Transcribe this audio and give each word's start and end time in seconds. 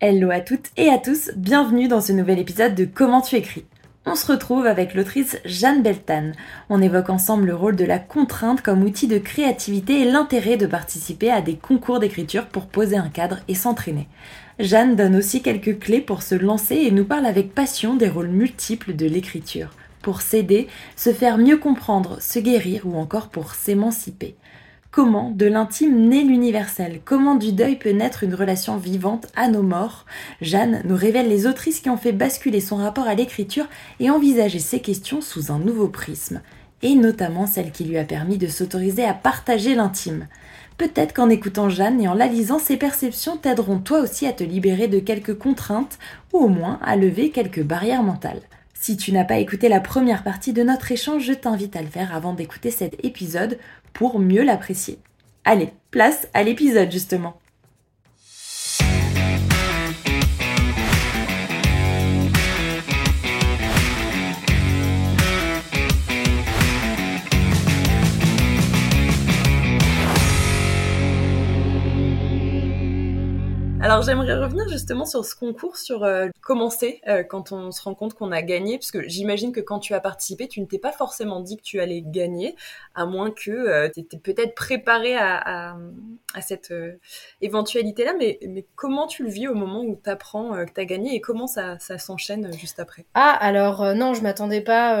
Hello 0.00 0.30
à 0.30 0.38
toutes 0.38 0.70
et 0.76 0.90
à 0.90 0.98
tous, 0.98 1.32
bienvenue 1.34 1.88
dans 1.88 2.00
ce 2.00 2.12
nouvel 2.12 2.38
épisode 2.38 2.76
de 2.76 2.84
Comment 2.84 3.20
tu 3.20 3.34
écris. 3.34 3.64
On 4.06 4.14
se 4.14 4.30
retrouve 4.30 4.64
avec 4.64 4.94
l'autrice 4.94 5.40
Jeanne 5.44 5.82
Beltane. 5.82 6.36
On 6.70 6.80
évoque 6.80 7.10
ensemble 7.10 7.48
le 7.48 7.56
rôle 7.56 7.74
de 7.74 7.84
la 7.84 7.98
contrainte 7.98 8.62
comme 8.62 8.84
outil 8.84 9.08
de 9.08 9.18
créativité 9.18 10.02
et 10.02 10.04
l'intérêt 10.04 10.56
de 10.56 10.68
participer 10.68 11.32
à 11.32 11.40
des 11.40 11.56
concours 11.56 11.98
d'écriture 11.98 12.46
pour 12.46 12.66
poser 12.66 12.96
un 12.96 13.08
cadre 13.08 13.40
et 13.48 13.56
s'entraîner. 13.56 14.06
Jeanne 14.60 14.94
donne 14.94 15.16
aussi 15.16 15.42
quelques 15.42 15.80
clés 15.80 16.00
pour 16.00 16.22
se 16.22 16.36
lancer 16.36 16.76
et 16.76 16.92
nous 16.92 17.04
parle 17.04 17.26
avec 17.26 17.52
passion 17.52 17.96
des 17.96 18.08
rôles 18.08 18.28
multiples 18.28 18.94
de 18.94 19.06
l'écriture, 19.06 19.70
pour 20.02 20.20
s'aider, 20.20 20.68
se 20.94 21.12
faire 21.12 21.38
mieux 21.38 21.56
comprendre, 21.56 22.22
se 22.22 22.38
guérir 22.38 22.82
ou 22.86 22.96
encore 22.96 23.30
pour 23.30 23.56
s'émanciper. 23.56 24.36
Comment 24.90 25.30
de 25.30 25.44
l'intime 25.44 26.08
naît 26.08 26.24
l'universel? 26.24 27.00
Comment 27.04 27.34
du 27.34 27.52
deuil 27.52 27.76
peut 27.76 27.90
naître 27.90 28.24
une 28.24 28.34
relation 28.34 28.78
vivante 28.78 29.26
à 29.36 29.48
nos 29.48 29.62
morts? 29.62 30.06
Jeanne 30.40 30.80
nous 30.86 30.96
révèle 30.96 31.28
les 31.28 31.46
autrices 31.46 31.80
qui 31.80 31.90
ont 31.90 31.98
fait 31.98 32.12
basculer 32.12 32.62
son 32.62 32.76
rapport 32.76 33.06
à 33.06 33.14
l'écriture 33.14 33.66
et 34.00 34.08
envisager 34.08 34.58
ces 34.58 34.80
questions 34.80 35.20
sous 35.20 35.52
un 35.52 35.58
nouveau 35.58 35.88
prisme, 35.88 36.40
et 36.80 36.94
notamment 36.94 37.46
celle 37.46 37.70
qui 37.70 37.84
lui 37.84 37.98
a 37.98 38.04
permis 38.04 38.38
de 38.38 38.46
s'autoriser 38.46 39.04
à 39.04 39.12
partager 39.12 39.74
l'intime. 39.74 40.26
Peut-être 40.78 41.12
qu'en 41.12 41.28
écoutant 41.28 41.68
Jeanne 41.68 42.00
et 42.00 42.08
en 42.08 42.14
la 42.14 42.26
lisant, 42.26 42.58
ces 42.58 42.78
perceptions 42.78 43.36
t'aideront 43.36 43.80
toi 43.80 44.00
aussi 44.00 44.26
à 44.26 44.32
te 44.32 44.42
libérer 44.42 44.88
de 44.88 45.00
quelques 45.00 45.36
contraintes 45.36 45.98
ou 46.32 46.38
au 46.38 46.48
moins 46.48 46.78
à 46.82 46.96
lever 46.96 47.30
quelques 47.30 47.62
barrières 47.62 48.02
mentales. 48.02 48.40
Si 48.80 48.96
tu 48.96 49.10
n'as 49.10 49.24
pas 49.24 49.38
écouté 49.38 49.68
la 49.68 49.80
première 49.80 50.22
partie 50.22 50.52
de 50.52 50.62
notre 50.62 50.92
échange, 50.92 51.24
je 51.24 51.32
t'invite 51.32 51.74
à 51.74 51.82
le 51.82 51.88
faire 51.88 52.14
avant 52.14 52.32
d'écouter 52.32 52.70
cet 52.70 53.04
épisode 53.04 53.58
pour 53.92 54.18
mieux 54.18 54.42
l'apprécier. 54.42 54.98
Allez, 55.44 55.72
place 55.90 56.28
à 56.34 56.42
l'épisode 56.42 56.90
justement. 56.90 57.38
Alors 73.88 74.02
j'aimerais 74.02 74.34
revenir 74.34 74.68
justement 74.68 75.06
sur 75.06 75.24
ce 75.24 75.34
concours, 75.34 75.78
sur 75.78 76.04
euh, 76.04 76.28
commencer 76.42 77.00
euh, 77.08 77.22
quand 77.22 77.52
on 77.52 77.70
se 77.70 77.80
rend 77.80 77.94
compte 77.94 78.12
qu'on 78.12 78.32
a 78.32 78.42
gagné, 78.42 78.76
parce 78.76 78.90
que 78.90 79.08
j'imagine 79.08 79.50
que 79.50 79.60
quand 79.60 79.78
tu 79.78 79.94
as 79.94 80.00
participé, 80.00 80.46
tu 80.46 80.60
ne 80.60 80.66
t'es 80.66 80.78
pas 80.78 80.92
forcément 80.92 81.40
dit 81.40 81.56
que 81.56 81.62
tu 81.62 81.80
allais 81.80 82.02
gagner, 82.04 82.54
à 82.94 83.06
moins 83.06 83.30
que 83.30 83.50
euh, 83.50 83.88
tu 83.88 84.00
étais 84.00 84.18
peut-être 84.18 84.54
préparé 84.54 85.16
à, 85.16 85.78
cette 86.42 86.72
éventualité-là, 87.40 88.12
mais, 88.18 88.38
mais 88.46 88.66
comment 88.76 89.06
tu 89.06 89.22
le 89.22 89.30
vis 89.30 89.48
au 89.48 89.54
moment 89.54 89.80
où 89.80 89.98
tu 90.02 90.10
apprends 90.10 90.52
que 90.66 90.70
tu 90.70 90.80
as 90.80 90.84
gagné 90.84 91.14
et 91.14 91.20
comment 91.22 91.46
ça, 91.46 91.78
ça 91.78 91.96
s'enchaîne 91.96 92.52
juste 92.58 92.80
après? 92.80 93.06
Ah 93.14 93.36
alors 93.40 93.94
non, 93.94 94.12
je 94.12 94.20
m'attendais 94.22 94.60
pas, 94.60 94.96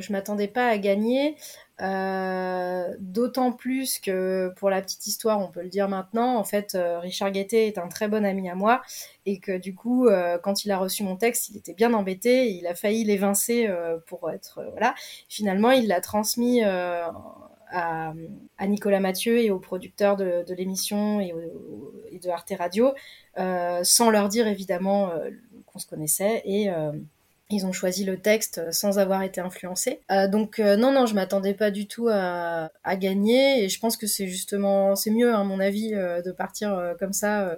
je 0.00 0.12
m'attendais 0.12 0.48
pas 0.48 0.68
à 0.68 0.78
gagner. 0.78 1.36
Euh, 1.80 2.96
d'autant 2.98 3.52
plus 3.52 4.00
que 4.00 4.52
pour 4.56 4.68
la 4.68 4.82
petite 4.82 5.06
histoire, 5.06 5.40
on 5.40 5.48
peut 5.48 5.62
le 5.62 5.68
dire 5.68 5.88
maintenant, 5.88 6.36
en 6.36 6.42
fait, 6.42 6.74
euh, 6.74 6.98
Richard 6.98 7.30
Guettet 7.30 7.68
est 7.68 7.78
un 7.78 7.88
très 7.88 8.08
bon 8.08 8.24
ami 8.24 8.50
à 8.50 8.56
moi 8.56 8.82
et 9.26 9.38
que 9.38 9.56
du 9.56 9.74
coup, 9.74 10.08
euh, 10.08 10.38
quand 10.38 10.64
il 10.64 10.72
a 10.72 10.78
reçu 10.78 11.04
mon 11.04 11.16
texte, 11.16 11.50
il 11.50 11.56
était 11.56 11.74
bien 11.74 11.94
embêté, 11.94 12.50
il 12.50 12.66
a 12.66 12.74
failli 12.74 13.04
l'évincer 13.04 13.68
pour 14.06 14.30
être 14.30 14.60
voilà. 14.72 14.94
Finalement, 15.28 15.70
il 15.70 15.86
l'a 15.86 16.00
transmis 16.00 16.62
à, 16.62 17.12
à, 17.70 18.66
Nicolas 18.66 19.00
Mathieu 19.00 19.38
et 19.38 19.50
aux 19.50 19.60
producteurs 19.60 20.16
de, 20.16 20.44
de 20.46 20.54
l'émission 20.54 21.20
et, 21.20 21.32
et, 22.10 22.18
de 22.18 22.28
Arte 22.28 22.52
Radio, 22.58 22.92
sans 23.36 24.10
leur 24.10 24.28
dire 24.28 24.48
évidemment 24.48 25.12
qu'on 25.66 25.78
se 25.78 25.86
connaissait 25.86 26.42
et 26.44 26.70
ils 27.50 27.64
ont 27.64 27.72
choisi 27.72 28.04
le 28.04 28.18
texte 28.18 28.60
sans 28.72 28.98
avoir 28.98 29.22
été 29.22 29.40
influencés. 29.40 30.00
Euh, 30.10 30.28
donc 30.28 30.58
euh, 30.58 30.76
non, 30.76 30.92
non, 30.92 31.06
je 31.06 31.14
m'attendais 31.14 31.54
pas 31.54 31.70
du 31.70 31.86
tout 31.86 32.08
à, 32.10 32.70
à, 32.84 32.96
gagner 32.96 33.64
et 33.64 33.68
je 33.68 33.80
pense 33.80 33.96
que 33.96 34.06
c'est 34.06 34.26
justement, 34.26 34.94
c'est 34.96 35.10
mieux 35.10 35.34
à 35.34 35.42
mon 35.44 35.58
avis 35.58 35.94
euh, 35.94 36.20
de 36.20 36.30
partir 36.30 36.74
euh, 36.74 36.94
comme 36.94 37.14
ça, 37.14 37.48
euh, 37.48 37.56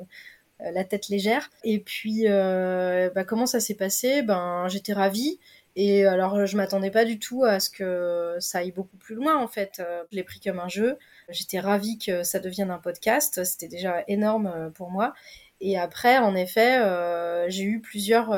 la 0.60 0.84
tête 0.84 1.08
légère. 1.08 1.50
Et 1.64 1.80
puis, 1.80 2.26
bah, 2.28 3.24
comment 3.24 3.46
ça 3.46 3.60
s'est 3.60 3.74
passé? 3.74 4.22
Ben, 4.22 4.68
j'étais 4.68 4.92
ravie. 4.92 5.40
Et 5.74 6.04
alors, 6.04 6.44
je 6.46 6.56
m'attendais 6.56 6.90
pas 6.90 7.06
du 7.06 7.18
tout 7.18 7.44
à 7.44 7.60
ce 7.60 7.70
que 7.70 8.36
ça 8.40 8.58
aille 8.58 8.72
beaucoup 8.72 8.98
plus 8.98 9.14
loin, 9.14 9.38
en 9.38 9.48
fait. 9.48 9.80
Je 10.10 10.16
l'ai 10.16 10.22
pris 10.22 10.38
comme 10.38 10.58
un 10.60 10.68
jeu. 10.68 10.98
J'étais 11.30 11.60
ravie 11.60 11.96
que 11.98 12.24
ça 12.24 12.40
devienne 12.40 12.70
un 12.70 12.78
podcast. 12.78 13.42
C'était 13.44 13.68
déjà 13.68 14.04
énorme 14.06 14.70
pour 14.74 14.90
moi. 14.90 15.14
Et 15.62 15.78
après, 15.78 16.18
en 16.18 16.36
effet, 16.36 16.78
j'ai 17.48 17.64
eu 17.64 17.80
plusieurs 17.80 18.34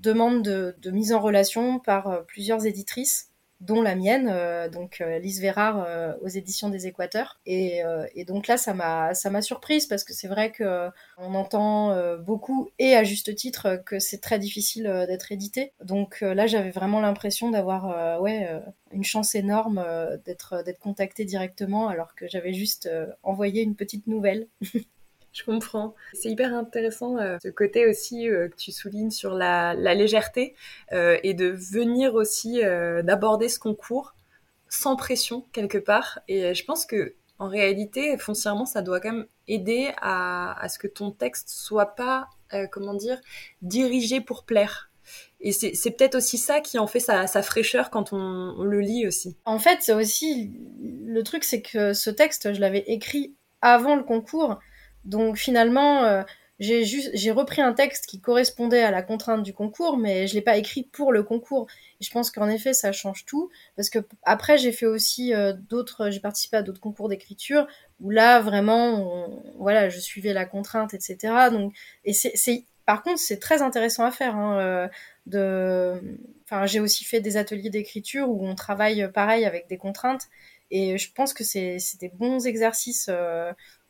demande 0.00 0.42
de, 0.42 0.90
mise 0.90 1.12
en 1.12 1.20
relation 1.20 1.78
par 1.78 2.08
euh, 2.08 2.22
plusieurs 2.22 2.66
éditrices 2.66 3.30
dont 3.60 3.80
la 3.80 3.94
mienne, 3.94 4.28
euh, 4.30 4.68
donc 4.68 5.00
euh, 5.00 5.18
Lise 5.18 5.40
Vérard 5.40 5.88
aux 6.20 6.28
éditions 6.28 6.68
des 6.68 6.86
Équateurs. 6.86 7.40
Et, 7.46 7.82
donc 8.26 8.48
là, 8.48 8.58
ça 8.58 8.74
m'a 8.74 9.14
ça 9.14 9.30
m'a 9.30 9.40
surprise 9.40 9.86
parce 9.86 10.04
que 10.04 10.12
c'est 10.12 10.28
vrai 10.28 10.52
que 10.52 10.90
on 11.16 11.34
entend 11.34 11.96
beaucoup 12.18 12.68
et 12.78 12.94
à 12.94 13.02
juste 13.02 13.34
titre 13.34 13.80
que 13.86 13.98
c'est 13.98 14.20
très 14.20 14.38
difficile 14.38 14.84
d'être 15.06 15.32
édité. 15.32 15.72
Donc 15.82 16.20
là, 16.20 16.46
j'avais 16.46 16.70
vraiment 16.70 17.00
l'impression 17.00 17.50
d'avoir 17.50 18.20
ouais 18.20 18.48
une 18.92 19.04
chance 19.04 19.34
énorme 19.34 19.82
d'être 20.26 20.62
d'être 20.64 20.80
contactée 20.80 21.24
directement 21.24 21.88
alors 21.88 22.14
que 22.14 22.28
j'avais 22.28 22.52
juste 22.52 22.90
envoyé 23.22 23.62
une 23.62 23.74
petite 23.74 24.06
nouvelle. 24.06 24.48
Je 25.36 25.44
comprends. 25.44 25.94
C'est 26.14 26.30
hyper 26.30 26.54
intéressant 26.54 27.18
euh, 27.18 27.36
ce 27.42 27.48
côté 27.48 27.86
aussi 27.86 28.26
euh, 28.26 28.48
que 28.48 28.56
tu 28.56 28.72
soulignes 28.72 29.10
sur 29.10 29.34
la, 29.34 29.74
légèreté 29.74 30.54
euh, 30.92 31.18
et 31.22 31.34
de 31.34 31.48
venir 31.48 32.14
aussi 32.14 32.62
d'aborder 33.04 33.50
ce 33.50 33.58
concours 33.58 34.14
sans 34.70 34.96
pression 34.96 35.44
quelque 35.52 35.76
part. 35.76 36.20
Et 36.26 36.54
je 36.54 36.64
pense 36.64 36.86
que 36.86 37.14
en 37.38 37.48
réalité, 37.48 38.16
foncièrement, 38.16 38.64
ça 38.64 38.80
doit 38.80 38.98
quand 38.98 39.12
même 39.12 39.26
aider 39.46 39.92
à, 40.00 40.66
ce 40.70 40.78
que 40.78 40.86
ton 40.86 41.10
texte 41.10 41.50
soit 41.50 41.94
pas, 41.94 42.28
comment 42.72 42.94
dire, 42.94 43.20
dirigé 43.60 44.22
pour 44.22 44.44
plaire. 44.44 44.90
Et 45.40 45.52
c'est 45.52 45.90
peut-être 45.90 46.14
aussi 46.14 46.38
ça 46.38 46.60
qui 46.60 46.78
en 46.78 46.86
fait 46.86 46.98
sa, 46.98 47.26
fraîcheur 47.42 47.90
quand 47.90 48.14
on, 48.14 48.54
on, 48.58 48.64
le 48.64 48.80
lit 48.80 49.06
aussi. 49.06 49.36
En 49.44 49.58
fait, 49.58 49.80
c'est 49.82 49.92
aussi 49.92 50.50
le 50.80 51.22
truc, 51.22 51.44
c'est 51.44 51.60
que 51.60 51.92
ce 51.92 52.08
texte, 52.08 52.54
je 52.54 52.60
l'avais 52.60 52.84
écrit 52.86 53.34
avant 53.60 53.96
le 53.96 54.02
concours. 54.02 54.58
Donc 55.06 55.36
finalement, 55.38 56.04
euh, 56.04 56.22
j'ai 56.58 56.84
juste 56.84 57.10
j'ai 57.14 57.30
repris 57.30 57.62
un 57.62 57.72
texte 57.72 58.06
qui 58.06 58.20
correspondait 58.20 58.82
à 58.82 58.90
la 58.90 59.02
contrainte 59.02 59.42
du 59.42 59.52
concours, 59.52 59.96
mais 59.98 60.26
je 60.26 60.34
l'ai 60.34 60.40
pas 60.42 60.56
écrit 60.56 60.82
pour 60.82 61.12
le 61.12 61.22
concours. 61.22 61.68
Et 62.00 62.04
je 62.04 62.10
pense 62.10 62.30
qu'en 62.30 62.48
effet, 62.48 62.72
ça 62.72 62.92
change 62.92 63.24
tout 63.24 63.50
parce 63.76 63.88
que 63.90 64.00
après 64.22 64.58
j'ai 64.58 64.72
fait 64.72 64.86
aussi 64.86 65.32
euh, 65.34 65.52
d'autres, 65.52 66.10
j'ai 66.10 66.20
participé 66.20 66.56
à 66.56 66.62
d'autres 66.62 66.80
concours 66.80 67.08
d'écriture 67.08 67.66
où 68.00 68.10
là 68.10 68.40
vraiment, 68.40 69.42
voilà, 69.58 69.88
je 69.88 70.00
suivais 70.00 70.32
la 70.32 70.44
contrainte, 70.44 70.92
etc. 70.94 71.50
Donc 71.50 71.72
et 72.04 72.12
c'est 72.12 72.64
par 72.86 73.02
contre 73.02 73.18
c'est 73.20 73.38
très 73.38 73.62
intéressant 73.62 74.04
à 74.04 74.10
faire. 74.10 74.36
Hein, 74.36 74.58
euh, 74.60 74.88
de, 75.26 76.00
enfin 76.44 76.66
j'ai 76.66 76.80
aussi 76.80 77.04
fait 77.04 77.20
des 77.20 77.36
ateliers 77.36 77.70
d'écriture 77.70 78.28
où 78.30 78.46
on 78.46 78.54
travaille 78.54 79.10
pareil 79.12 79.44
avec 79.44 79.68
des 79.68 79.78
contraintes. 79.78 80.28
Et 80.70 80.98
je 80.98 81.12
pense 81.12 81.32
que 81.32 81.44
c'est 81.44 81.78
des 82.00 82.08
bons 82.08 82.46
exercices 82.46 83.08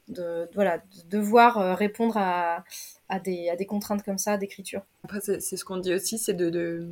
de, 0.09 0.49
voilà, 0.55 0.79
de 0.79 1.09
devoir 1.09 1.59
euh, 1.59 1.75
répondre 1.75 2.17
à, 2.17 2.65
à, 3.09 3.21
des, 3.21 3.49
à 3.49 3.57
des 3.57 3.67
contraintes 3.67 4.03
comme 4.03 4.19
ça 4.19 4.37
d'écriture. 4.37 4.83
Après, 5.05 5.21
c'est 5.21 5.41
ce 5.41 5.65
qu'on 5.65 5.79
dit 5.79 5.95
aussi, 5.95 6.19
c'est 6.19 6.35
de, 6.35 6.51
de, 6.51 6.89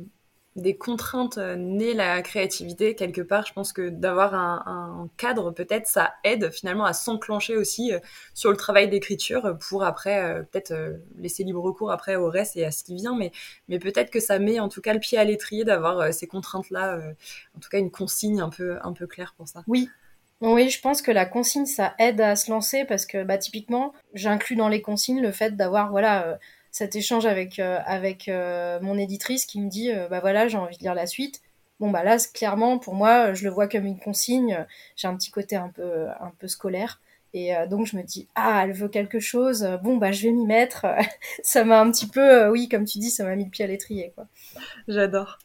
des 0.55 0.77
contraintes 0.77 1.37
euh, 1.37 1.55
nées 1.55 1.93
la 1.93 2.21
créativité 2.21 2.95
quelque 2.95 3.21
part. 3.21 3.45
Je 3.45 3.53
pense 3.53 3.73
que 3.73 3.89
d'avoir 3.89 4.33
un, 4.33 4.63
un, 4.65 5.09
cadre, 5.17 5.51
peut-être, 5.51 5.87
ça 5.87 6.13
aide 6.23 6.51
finalement 6.51 6.85
à 6.85 6.93
s'enclencher 6.93 7.55
aussi 7.55 7.93
euh, 7.93 7.99
sur 8.33 8.51
le 8.51 8.57
travail 8.57 8.89
d'écriture 8.89 9.57
pour 9.69 9.83
après 9.83 10.45
peut-être 10.51 10.73
laisser 11.17 11.43
libre 11.43 11.61
recours 11.61 11.91
après 11.91 12.15
au 12.15 12.29
reste 12.29 12.57
et 12.57 12.65
à 12.65 12.71
ce 12.71 12.83
qui 12.83 12.95
vient. 12.95 13.15
Mais, 13.15 13.31
mais 13.69 13.79
peut-être 13.79 14.11
que 14.11 14.19
ça 14.19 14.39
met 14.39 14.59
en 14.59 14.69
tout 14.69 14.81
cas 14.81 14.93
le 14.93 14.99
pied 14.99 15.17
à 15.17 15.23
l'étrier 15.23 15.63
d'avoir 15.63 16.13
ces 16.13 16.27
contraintes-là, 16.27 16.99
en 17.55 17.59
tout 17.59 17.69
cas 17.69 17.79
une 17.79 17.91
consigne 17.91 18.41
un 18.41 18.49
peu, 18.49 18.77
un 18.83 18.93
peu 18.93 19.07
claire 19.07 19.33
pour 19.37 19.47
ça. 19.47 19.63
Oui, 19.67 19.89
oui, 20.41 20.69
je 20.69 20.81
pense 20.81 21.01
que 21.01 21.11
la 21.11 21.25
consigne, 21.25 21.65
ça 21.65 21.95
aide 21.97 22.19
à 22.19 22.35
se 22.35 22.51
lancer 22.51 22.85
parce 22.85 23.05
que, 23.05 23.23
bah, 23.23 23.37
typiquement, 23.37 23.93
j'inclus 24.13 24.55
dans 24.55 24.67
les 24.67 24.81
consignes 24.81 25.21
le 25.21 25.31
fait 25.31 25.55
d'avoir, 25.55 25.91
voilà, 25.91 26.27
euh, 26.27 26.35
cet 26.71 26.95
échange 26.95 27.25
avec, 27.25 27.59
euh, 27.59 27.79
avec 27.85 28.27
euh, 28.27 28.79
mon 28.81 28.97
éditrice 28.97 29.45
qui 29.45 29.61
me 29.61 29.69
dit, 29.69 29.91
bah 30.09 30.19
voilà, 30.19 30.47
j'ai 30.49 30.57
envie 30.57 30.77
de 30.77 30.81
lire 30.81 30.93
la 30.93 31.07
suite. 31.07 31.41
Bon, 31.79 31.89
bah 31.89 32.03
là, 32.03 32.17
clairement, 32.33 32.79
pour 32.79 32.95
moi, 32.95 33.33
je 33.33 33.45
le 33.45 33.49
vois 33.49 33.67
comme 33.67 33.85
une 33.85 33.99
consigne. 33.99 34.65
J'ai 34.95 35.07
un 35.07 35.15
petit 35.15 35.31
côté 35.31 35.55
un 35.55 35.69
peu, 35.69 36.07
un 36.19 36.31
peu 36.39 36.47
scolaire. 36.47 37.01
Et 37.33 37.51
donc, 37.69 37.85
je 37.85 37.97
me 37.97 38.03
dis, 38.03 38.27
ah, 38.35 38.61
elle 38.63 38.73
veut 38.73 38.87
quelque 38.87 39.19
chose. 39.19 39.67
Bon, 39.83 39.97
bah, 39.97 40.11
je 40.11 40.23
vais 40.23 40.31
m'y 40.31 40.45
mettre. 40.45 40.85
ça 41.43 41.63
m'a 41.65 41.81
un 41.81 41.91
petit 41.91 42.07
peu, 42.07 42.49
oui, 42.49 42.69
comme 42.69 42.85
tu 42.85 42.99
dis, 42.99 43.11
ça 43.11 43.25
m'a 43.25 43.35
mis 43.35 43.45
le 43.45 43.49
pied 43.51 43.65
à 43.65 43.67
l'étrier, 43.67 44.13
quoi. 44.15 44.27
J'adore. 44.87 45.39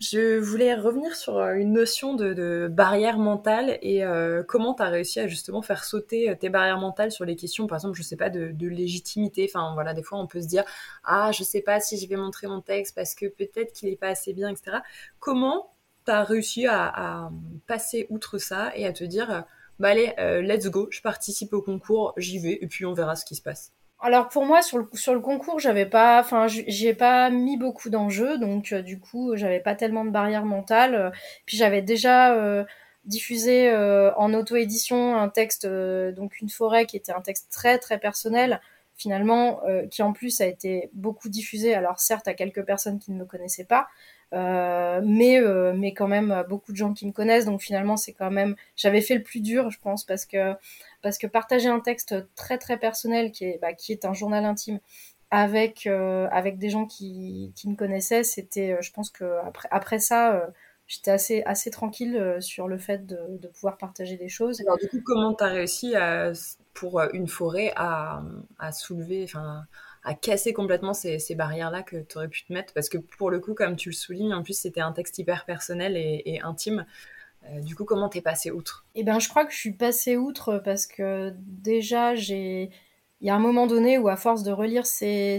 Je 0.00 0.38
voulais 0.38 0.74
revenir 0.74 1.16
sur 1.16 1.38
euh, 1.38 1.54
une 1.54 1.72
notion 1.72 2.14
de, 2.14 2.68
barrière 2.70 3.18
mentale 3.18 3.78
et 3.82 4.04
euh, 4.04 4.44
comment 4.44 4.72
tu 4.74 4.82
as 4.82 4.88
réussi 4.90 5.18
à 5.18 5.26
justement 5.26 5.60
faire 5.60 5.82
sauter 5.82 6.30
euh, 6.30 6.36
tes 6.36 6.50
barrières 6.50 6.78
mentales 6.78 7.10
sur 7.10 7.24
les 7.24 7.34
questions, 7.34 7.66
par 7.66 7.78
exemple, 7.78 7.98
je 7.98 8.04
sais 8.04 8.16
pas, 8.16 8.30
de, 8.30 8.54
légitimité. 8.68 9.50
Enfin, 9.52 9.74
voilà, 9.74 9.94
des 9.94 10.04
fois, 10.04 10.20
on 10.20 10.28
peut 10.28 10.40
se 10.40 10.46
dire, 10.46 10.62
ah, 11.02 11.32
je 11.32 11.42
sais 11.42 11.62
pas 11.62 11.80
si 11.80 11.98
je 11.98 12.08
vais 12.08 12.14
montrer 12.14 12.46
mon 12.46 12.60
texte 12.60 12.94
parce 12.94 13.16
que 13.16 13.26
peut-être 13.26 13.72
qu'il 13.72 13.88
n'est 13.90 13.96
pas 13.96 14.08
assez 14.08 14.32
bien, 14.32 14.48
etc. 14.50 14.78
Comment 15.18 15.74
tu 16.06 16.12
as 16.12 16.22
réussi 16.22 16.66
à, 16.68 17.30
passer 17.66 18.06
outre 18.08 18.38
ça 18.38 18.70
et 18.76 18.86
à 18.86 18.92
te 18.92 19.02
dire, 19.02 19.44
bah 19.80 19.88
allez, 19.88 20.14
let's 20.42 20.66
go, 20.68 20.86
je 20.90 21.00
participe 21.02 21.52
au 21.52 21.62
concours, 21.62 22.14
j'y 22.16 22.38
vais 22.38 22.58
et 22.60 22.66
puis 22.68 22.86
on 22.86 22.92
verra 22.92 23.16
ce 23.16 23.24
qui 23.24 23.34
se 23.34 23.42
passe 23.42 23.72
alors 24.00 24.28
pour 24.28 24.44
moi 24.44 24.62
sur 24.62 24.78
le 24.78 24.86
sur 24.94 25.12
le 25.12 25.20
concours 25.20 25.58
j'avais 25.58 25.86
pas 25.86 26.20
enfin 26.20 26.46
j'ai 26.46 26.94
pas 26.94 27.30
mis 27.30 27.56
beaucoup 27.56 27.90
d'enjeux 27.90 28.38
donc 28.38 28.72
euh, 28.72 28.80
du 28.82 29.00
coup 29.00 29.34
j'avais 29.34 29.60
pas 29.60 29.74
tellement 29.74 30.04
de 30.04 30.10
barrières 30.10 30.44
mentales. 30.44 31.12
Puis 31.46 31.56
j'avais 31.56 31.82
déjà 31.82 32.34
euh, 32.34 32.64
diffusé 33.04 33.68
euh, 33.70 34.14
en 34.14 34.34
auto 34.34 34.56
édition 34.56 35.16
un 35.16 35.28
texte 35.28 35.66
donc 35.66 36.40
une 36.40 36.48
forêt 36.48 36.86
qui 36.86 36.96
était 36.96 37.12
un 37.12 37.20
texte 37.20 37.48
très 37.50 37.78
très 37.78 37.98
personnel. 37.98 38.60
Finalement 38.96 39.60
qui 39.92 40.02
en 40.02 40.12
plus 40.12 40.40
a 40.40 40.46
été 40.46 40.90
beaucoup 40.92 41.28
diffusé 41.28 41.72
alors 41.74 42.00
certes 42.00 42.26
à 42.26 42.34
quelques 42.34 42.64
personnes 42.64 42.98
qui 42.98 43.12
ne 43.12 43.18
me 43.18 43.24
connaissaient 43.24 43.64
pas 43.64 43.88
mais 44.32 45.40
mais 45.74 45.94
quand 45.94 46.08
même 46.08 46.44
beaucoup 46.48 46.72
de 46.72 46.76
gens 46.76 46.92
qui 46.92 47.06
me 47.06 47.12
connaissent 47.12 47.46
donc 47.46 47.62
finalement 47.62 47.96
c'est 47.96 48.12
quand 48.12 48.30
même 48.30 48.56
j'avais 48.76 49.00
fait 49.00 49.14
le 49.14 49.22
plus 49.22 49.40
dur 49.40 49.70
je 49.70 49.78
pense 49.80 50.04
parce 50.04 50.26
que 50.26 50.54
parce 51.02 51.18
que 51.18 51.26
partager 51.26 51.68
un 51.68 51.80
texte 51.80 52.14
très 52.34 52.58
très 52.58 52.78
personnel 52.78 53.32
qui 53.32 53.44
est, 53.44 53.58
bah, 53.60 53.72
qui 53.72 53.92
est 53.92 54.04
un 54.04 54.12
journal 54.12 54.44
intime 54.44 54.80
avec, 55.30 55.86
euh, 55.86 56.26
avec 56.30 56.58
des 56.58 56.70
gens 56.70 56.86
qui, 56.86 57.52
qui 57.54 57.68
me 57.68 57.76
connaissaient, 57.76 58.24
c'était, 58.24 58.72
euh, 58.72 58.78
je 58.80 58.92
pense 58.92 59.10
que 59.10 59.38
après, 59.44 59.68
après 59.70 59.98
ça, 59.98 60.34
euh, 60.34 60.46
j'étais 60.86 61.10
assez, 61.10 61.42
assez 61.44 61.70
tranquille 61.70 62.36
sur 62.40 62.66
le 62.66 62.78
fait 62.78 63.04
de, 63.06 63.18
de, 63.38 63.48
pouvoir 63.48 63.76
partager 63.76 64.16
des 64.16 64.28
choses. 64.28 64.60
Alors 64.62 64.78
du 64.78 64.88
coup, 64.88 65.00
comment 65.04 65.34
tu 65.34 65.44
as 65.44 65.48
réussi 65.48 65.94
pour 66.72 67.00
une 67.12 67.28
forêt 67.28 67.72
à, 67.76 68.22
à 68.58 68.72
soulever, 68.72 69.24
enfin 69.24 69.64
à 70.08 70.14
casser 70.14 70.54
complètement 70.54 70.94
ces, 70.94 71.18
barrières-là 71.34 71.82
que 71.82 71.98
tu 71.98 72.16
aurais 72.16 72.28
pu 72.28 72.42
te 72.42 72.50
mettre 72.50 72.72
Parce 72.72 72.88
que 72.88 72.96
pour 72.96 73.30
le 73.30 73.40
coup, 73.40 73.52
comme 73.52 73.76
tu 73.76 73.90
le 73.90 73.94
soulignes, 73.94 74.32
en 74.32 74.42
plus 74.42 74.58
c'était 74.58 74.80
un 74.80 74.92
texte 74.92 75.18
hyper 75.18 75.44
personnel 75.44 75.98
et, 75.98 76.40
intime. 76.42 76.86
Euh, 77.44 77.60
du 77.60 77.76
coup, 77.76 77.84
comment 77.84 78.08
t'es 78.08 78.22
passé 78.22 78.50
outre? 78.50 78.86
Eh 78.94 79.04
ben, 79.04 79.18
je 79.18 79.28
crois 79.28 79.44
que 79.44 79.52
je 79.52 79.58
suis 79.58 79.72
passée 79.72 80.16
outre 80.16 80.62
parce 80.64 80.86
que 80.86 81.34
déjà, 81.36 82.14
j'ai. 82.14 82.70
Il 83.20 83.26
y 83.26 83.30
a 83.30 83.34
un 83.34 83.40
moment 83.40 83.66
donné 83.66 83.98
où, 83.98 84.08
à 84.08 84.16
force 84.16 84.44
de 84.44 84.52
relire 84.52 84.86
ces, 84.86 85.38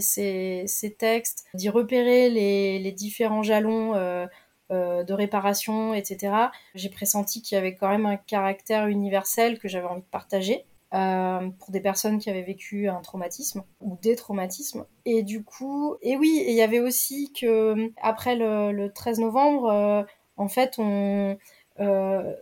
textes, 1.00 1.46
d'y 1.56 1.70
repérer 1.70 2.30
les, 2.30 2.78
les, 2.78 2.92
différents 2.92 3.42
jalons 3.42 3.96
euh, 3.96 4.28
euh, 4.72 5.04
de 5.04 5.14
réparation, 5.14 5.96
etc., 5.96 6.34
j'ai 6.76 6.90
pressenti 6.90 7.42
qu'il 7.42 7.56
y 7.56 7.58
avait 7.58 7.74
quand 7.74 7.90
même 7.90 8.06
un 8.06 8.18
caractère 8.18 8.86
universel 8.86 9.58
que 9.58 9.68
j'avais 9.68 9.88
envie 9.88 10.02
de 10.02 10.06
partager. 10.12 10.66
Euh, 10.96 11.50
pour 11.60 11.70
des 11.70 11.82
personnes 11.82 12.18
qui 12.18 12.32
avaient 12.32 12.42
vécu 12.42 12.88
un 12.90 13.02
traumatisme 13.02 13.64
ou 13.80 13.98
des 14.02 14.16
traumatismes. 14.16 14.86
Et 15.06 15.22
du 15.22 15.44
coup, 15.44 15.98
et 16.02 16.18
oui, 16.18 16.44
il 16.48 16.56
y 16.56 16.64
avait 16.64 16.80
aussi 16.80 17.32
que 17.32 17.92
après 18.02 18.36
le, 18.36 18.72
le 18.72 18.92
13 18.92 19.20
novembre, 19.20 19.70
euh, 19.70 20.04
en 20.38 20.48
fait, 20.48 20.76
on, 20.80 21.38
euh, 21.80 22.34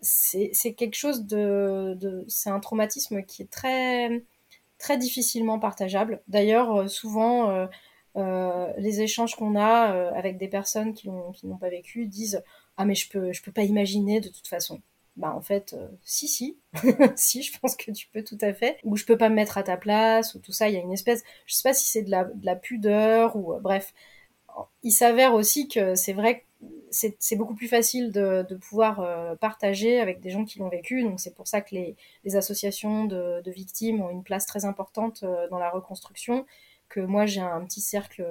c'est 0.00 0.74
quelque 0.74 0.94
chose 0.96 1.26
de, 1.26 1.96
de 2.00 2.24
c'est 2.28 2.50
un 2.50 2.60
traumatisme 2.60 3.22
qui 3.24 3.42
est 3.42 3.50
très 3.50 4.24
très 4.78 4.98
difficilement 4.98 5.58
partageable. 5.58 6.22
D'ailleurs, 6.28 6.72
euh, 6.74 6.88
souvent, 6.88 7.50
euh, 7.50 7.66
euh, 8.16 8.72
les 8.78 9.00
échanges 9.00 9.34
qu'on 9.36 9.56
a 9.56 9.94
euh, 9.94 10.12
avec 10.14 10.38
des 10.38 10.48
personnes 10.48 10.94
qui 10.94 11.08
n'ont 11.08 11.58
pas 11.58 11.70
vécu 11.70 12.06
disent 12.06 12.42
ah 12.76 12.84
mais 12.84 12.94
je 12.94 13.08
peux 13.10 13.32
je 13.32 13.42
peux 13.42 13.52
pas 13.52 13.64
imaginer 13.64 14.20
de 14.20 14.28
toute 14.28 14.46
façon. 14.48 14.80
Bah 15.16 15.32
en 15.34 15.40
fait, 15.40 15.76
si 16.02 16.26
si, 16.26 16.58
si 17.16 17.42
je 17.42 17.58
pense 17.60 17.76
que 17.76 17.90
tu 17.92 18.08
peux 18.08 18.24
tout 18.24 18.38
à 18.40 18.52
fait. 18.52 18.78
Ou 18.84 18.96
je 18.96 19.04
peux 19.04 19.16
pas 19.16 19.28
me 19.28 19.36
mettre 19.36 19.58
à 19.58 19.62
ta 19.62 19.76
place 19.76 20.34
ou 20.34 20.40
tout 20.40 20.52
ça. 20.52 20.68
Il 20.68 20.74
y 20.74 20.76
a 20.76 20.80
une 20.80 20.92
espèce, 20.92 21.22
je 21.46 21.54
sais 21.54 21.68
pas 21.68 21.74
si 21.74 21.88
c'est 21.88 22.02
de 22.02 22.10
la, 22.10 22.24
de 22.24 22.44
la 22.44 22.56
pudeur 22.56 23.36
ou 23.36 23.54
bref. 23.60 23.94
Il 24.82 24.92
s'avère 24.92 25.34
aussi 25.34 25.68
que 25.68 25.94
c'est 25.94 26.12
vrai 26.12 26.40
que 26.40 26.44
c'est 26.90 27.36
beaucoup 27.36 27.54
plus 27.54 27.68
facile 27.68 28.12
de, 28.12 28.46
pouvoir 28.56 29.00
euh, 29.00 29.34
partager 29.34 30.00
avec 30.00 30.20
des 30.20 30.30
gens 30.30 30.44
qui 30.44 30.58
l'ont 30.58 30.68
vécu. 30.68 31.02
Donc 31.02 31.20
c'est 31.20 31.34
pour 31.34 31.46
ça 31.48 31.60
que 31.60 31.74
les, 31.74 32.36
associations 32.36 33.04
de, 33.04 33.42
victimes 33.50 34.00
ont 34.00 34.10
une 34.10 34.22
place 34.22 34.46
très 34.46 34.64
importante 34.64 35.22
euh, 35.24 35.48
dans 35.48 35.58
la 35.58 35.70
reconstruction. 35.70 36.46
Que 36.88 37.00
moi 37.00 37.26
j'ai 37.26 37.40
un 37.40 37.64
petit 37.64 37.80
cercle 37.80 38.26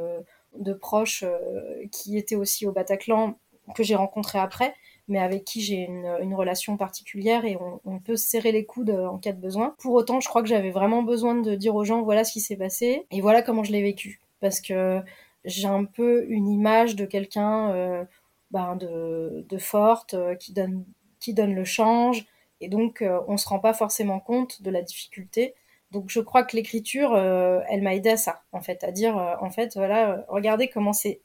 de 0.58 0.74
proches 0.74 1.24
euh, 1.24 1.86
qui 1.92 2.18
étaient 2.18 2.36
aussi 2.36 2.66
au 2.66 2.72
Bataclan 2.72 3.38
que 3.76 3.84
j'ai 3.84 3.96
rencontré 3.96 4.40
après, 4.40 4.76
mais 5.08 5.20
avec 5.20 5.44
qui 5.44 5.62
j'ai 5.62 5.86
une, 5.86 6.34
relation 6.34 6.78
particulière 6.78 7.46
et 7.46 7.58
on, 7.58 7.80
on, 7.86 8.00
peut 8.00 8.16
serrer 8.16 8.52
les 8.52 8.66
coudes 8.66 8.90
en 8.90 9.18
cas 9.18 9.34
de 9.34 9.40
besoin. 9.40 9.76
Pour 9.80 9.94
autant, 9.94 10.20
je 10.20 10.30
crois 10.30 10.42
que 10.42 10.48
j'avais 10.48 10.72
vraiment 10.72 11.04
besoin 11.04 11.36
de 11.36 11.56
dire 11.56 11.76
aux 11.76 11.84
gens 11.84 12.02
voilà 12.02 12.24
ce 12.24 12.34
qui 12.34 12.42
s'est 12.42 12.56
passé 12.56 13.06
et 13.12 13.22
voilà 13.22 13.42
comment 13.42 13.64
je 13.64 13.72
l'ai 13.72 13.82
vécu, 13.82 14.22
parce 14.40 14.62
que 14.62 15.02
j'ai 15.46 15.68
un 15.68 15.86
peu 15.86 16.26
une 16.30 16.48
image 16.48 16.96
de 16.96 17.06
quelqu'un 17.06 18.08
ben, 18.54 18.76
de, 18.76 19.58
forte, 19.58 20.14
euh, 20.14 20.36
qui 20.36 20.54
donne, 20.54 20.86
qui 21.20 21.34
donne 21.34 21.56
le 21.56 21.66
change. 21.66 22.26
Et 22.62 22.70
donc, 22.70 23.02
euh, 23.02 23.20
on 23.28 23.36
se 23.36 23.50
rend 23.50 23.60
pas 23.60 23.74
forcément 23.74 24.20
compte 24.20 24.62
de 24.62 24.70
la 24.70 24.84
difficulté. 24.84 25.56
Donc, 25.94 26.10
je 26.10 26.20
crois 26.20 26.44
que 26.44 26.56
l'écriture, 26.56 27.14
euh, 27.14 27.62
elle 27.70 27.82
m'a 27.82 27.96
aidé 27.96 28.10
à 28.10 28.18
ça, 28.18 28.42
en 28.52 28.62
fait, 28.62 28.84
à 28.84 28.92
dire, 28.92 29.16
en 29.16 29.50
fait, 29.50 29.76
voilà, 29.76 30.26
regardez 30.28 30.68
comment 30.68 30.92
c'est, 30.92 31.22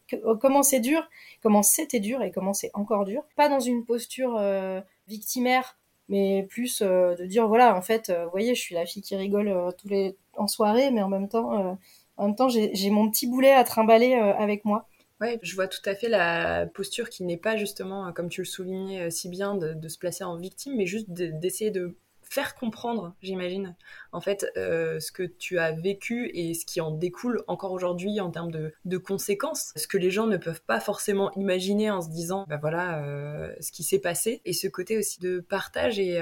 dur, 0.80 1.08
comment 1.42 1.62
c'était 1.62 2.00
dur 2.00 2.22
et 2.22 2.30
comment 2.30 2.52
c'est 2.52 2.70
encore 2.74 3.04
dur. 3.04 3.24
Pas 3.34 3.48
dans 3.48 3.60
une 3.60 3.84
posture 3.84 4.40
victimaire, 5.08 5.78
mais 6.08 6.46
plus 6.48 6.82
de 6.82 7.24
dire, 7.24 7.48
voilà, 7.48 7.74
en 7.76 7.82
fait, 7.82 8.10
vous 8.10 8.30
voyez, 8.30 8.54
je 8.54 8.60
suis 8.60 8.74
la 8.74 8.86
fille 8.86 9.02
qui 9.02 9.16
rigole 9.16 9.52
tous 9.78 9.88
les 9.88 10.16
en 10.36 10.46
soirée, 10.46 10.90
mais 10.90 11.02
en 11.02 11.08
même 11.08 11.28
temps, 11.28 11.78
en 12.16 12.26
même 12.26 12.36
temps, 12.36 12.48
j'ai 12.48 12.90
mon 12.90 13.10
petit 13.10 13.26
boulet 13.26 13.52
à 13.52 13.64
trimballer 13.64 14.14
avec 14.14 14.64
moi. 14.64 14.86
Ouais, 15.20 15.38
je 15.42 15.54
vois 15.56 15.66
tout 15.66 15.80
à 15.84 15.96
fait 15.96 16.08
la 16.08 16.66
posture 16.66 17.10
qui 17.10 17.24
n'est 17.24 17.36
pas 17.36 17.56
justement, 17.56 18.06
euh, 18.06 18.12
comme 18.12 18.28
tu 18.28 18.40
le 18.42 18.44
soulignais 18.44 19.06
euh, 19.06 19.10
si 19.10 19.28
bien, 19.28 19.56
de, 19.56 19.88
se 19.88 19.98
placer 19.98 20.22
en 20.22 20.36
victime, 20.36 20.76
mais 20.76 20.86
juste 20.86 21.10
d'essayer 21.10 21.72
de, 21.72 21.96
faire 22.30 22.54
comprendre, 22.54 23.14
j'imagine, 23.22 23.74
en 24.12 24.20
fait, 24.20 24.46
euh, 24.56 25.00
ce 25.00 25.12
que 25.12 25.22
tu 25.22 25.58
as 25.58 25.72
vécu 25.72 26.30
et 26.34 26.54
ce 26.54 26.64
qui 26.64 26.80
en 26.80 26.90
découle 26.90 27.42
encore 27.46 27.72
aujourd'hui 27.72 28.20
en 28.20 28.30
termes 28.30 28.50
de, 28.50 28.98
conséquences. 28.98 29.72
Ce 29.76 29.86
que 29.86 29.96
les 29.96 30.10
gens 30.10 30.26
ne 30.26 30.36
peuvent 30.36 30.62
pas 30.62 30.80
forcément 30.80 31.30
imaginer 31.32 31.90
en 31.90 32.02
se 32.02 32.08
disant, 32.08 32.44
bah 32.48 32.58
voilà, 32.60 33.02
ce 33.60 33.70
qui 33.70 33.84
s'est 33.84 34.00
passé. 34.00 34.42
Et 34.44 34.52
ce 34.52 34.66
côté 34.66 34.98
aussi 34.98 35.20
de 35.20 35.40
partage 35.40 35.98
et 35.98 36.20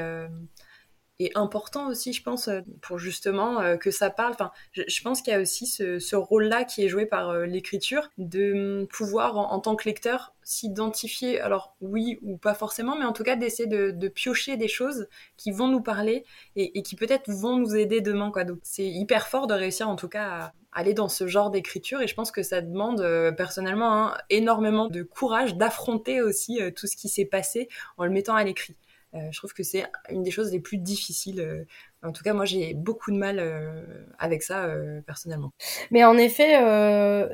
et 1.18 1.32
important 1.34 1.88
aussi, 1.88 2.12
je 2.12 2.22
pense, 2.22 2.48
euh, 2.48 2.60
pour 2.82 2.98
justement 2.98 3.60
euh, 3.60 3.76
que 3.76 3.90
ça 3.90 4.10
parle. 4.10 4.32
Enfin, 4.32 4.50
je, 4.72 5.02
pense 5.02 5.22
qu'il 5.22 5.32
y 5.32 5.36
a 5.36 5.40
aussi 5.40 5.66
ce, 5.66 5.98
ce 5.98 6.14
rôle-là 6.14 6.64
qui 6.64 6.84
est 6.84 6.88
joué 6.88 7.06
par 7.06 7.30
euh, 7.30 7.46
l'écriture, 7.46 8.10
de 8.18 8.80
hum, 8.82 8.86
pouvoir, 8.86 9.38
en, 9.38 9.58
tant 9.60 9.76
que 9.76 9.88
lecteur, 9.88 10.34
s'identifier, 10.42 11.40
alors 11.40 11.74
oui 11.80 12.18
ou 12.22 12.36
pas 12.36 12.54
forcément, 12.54 12.96
mais 12.98 13.06
en 13.06 13.14
tout 13.14 13.24
cas 13.24 13.34
d'essayer 13.34 13.66
de, 13.66 13.90
de, 13.90 14.08
piocher 14.08 14.56
des 14.58 14.68
choses 14.68 15.08
qui 15.38 15.52
vont 15.52 15.68
nous 15.68 15.80
parler 15.80 16.24
et, 16.54 16.78
et 16.78 16.82
qui 16.82 16.96
peut-être 16.96 17.30
vont 17.30 17.56
nous 17.56 17.74
aider 17.74 18.02
demain. 18.02 18.30
Quoi. 18.30 18.44
Donc 18.44 18.58
c'est 18.62 18.86
hyper 18.86 19.26
fort 19.26 19.46
de 19.46 19.54
réussir 19.54 19.88
en 19.88 19.96
tout 19.96 20.08
cas 20.08 20.28
à 20.28 20.52
aller 20.72 20.92
dans 20.92 21.08
ce 21.08 21.26
genre 21.26 21.50
d'écriture 21.50 22.02
et 22.02 22.06
je 22.06 22.14
pense 22.14 22.30
que 22.30 22.42
ça 22.42 22.60
demande 22.60 23.02
personnellement 23.36 24.08
hein, 24.08 24.18
énormément 24.28 24.88
de 24.88 25.02
courage 25.02 25.56
d'affronter 25.56 26.20
aussi 26.20 26.60
tout 26.76 26.86
ce 26.86 26.96
qui 26.96 27.08
s'est 27.08 27.24
passé 27.24 27.68
en 27.96 28.04
le 28.04 28.10
mettant 28.10 28.34
à 28.34 28.44
l'écrit. 28.44 28.76
Euh, 29.16 29.28
je 29.30 29.38
trouve 29.38 29.52
que 29.52 29.62
c'est 29.62 29.84
une 30.10 30.22
des 30.22 30.30
choses 30.30 30.52
les 30.52 30.60
plus 30.60 30.78
difficiles. 30.78 31.40
Euh, 31.40 31.64
en 32.02 32.12
tout 32.12 32.22
cas, 32.22 32.34
moi, 32.34 32.44
j'ai 32.44 32.74
beaucoup 32.74 33.10
de 33.10 33.16
mal 33.16 33.38
euh, 33.38 34.04
avec 34.18 34.42
ça 34.42 34.68
personnellement. 35.06 35.52
Mais 35.90 36.04
en 36.04 36.16
effet, 36.16 36.58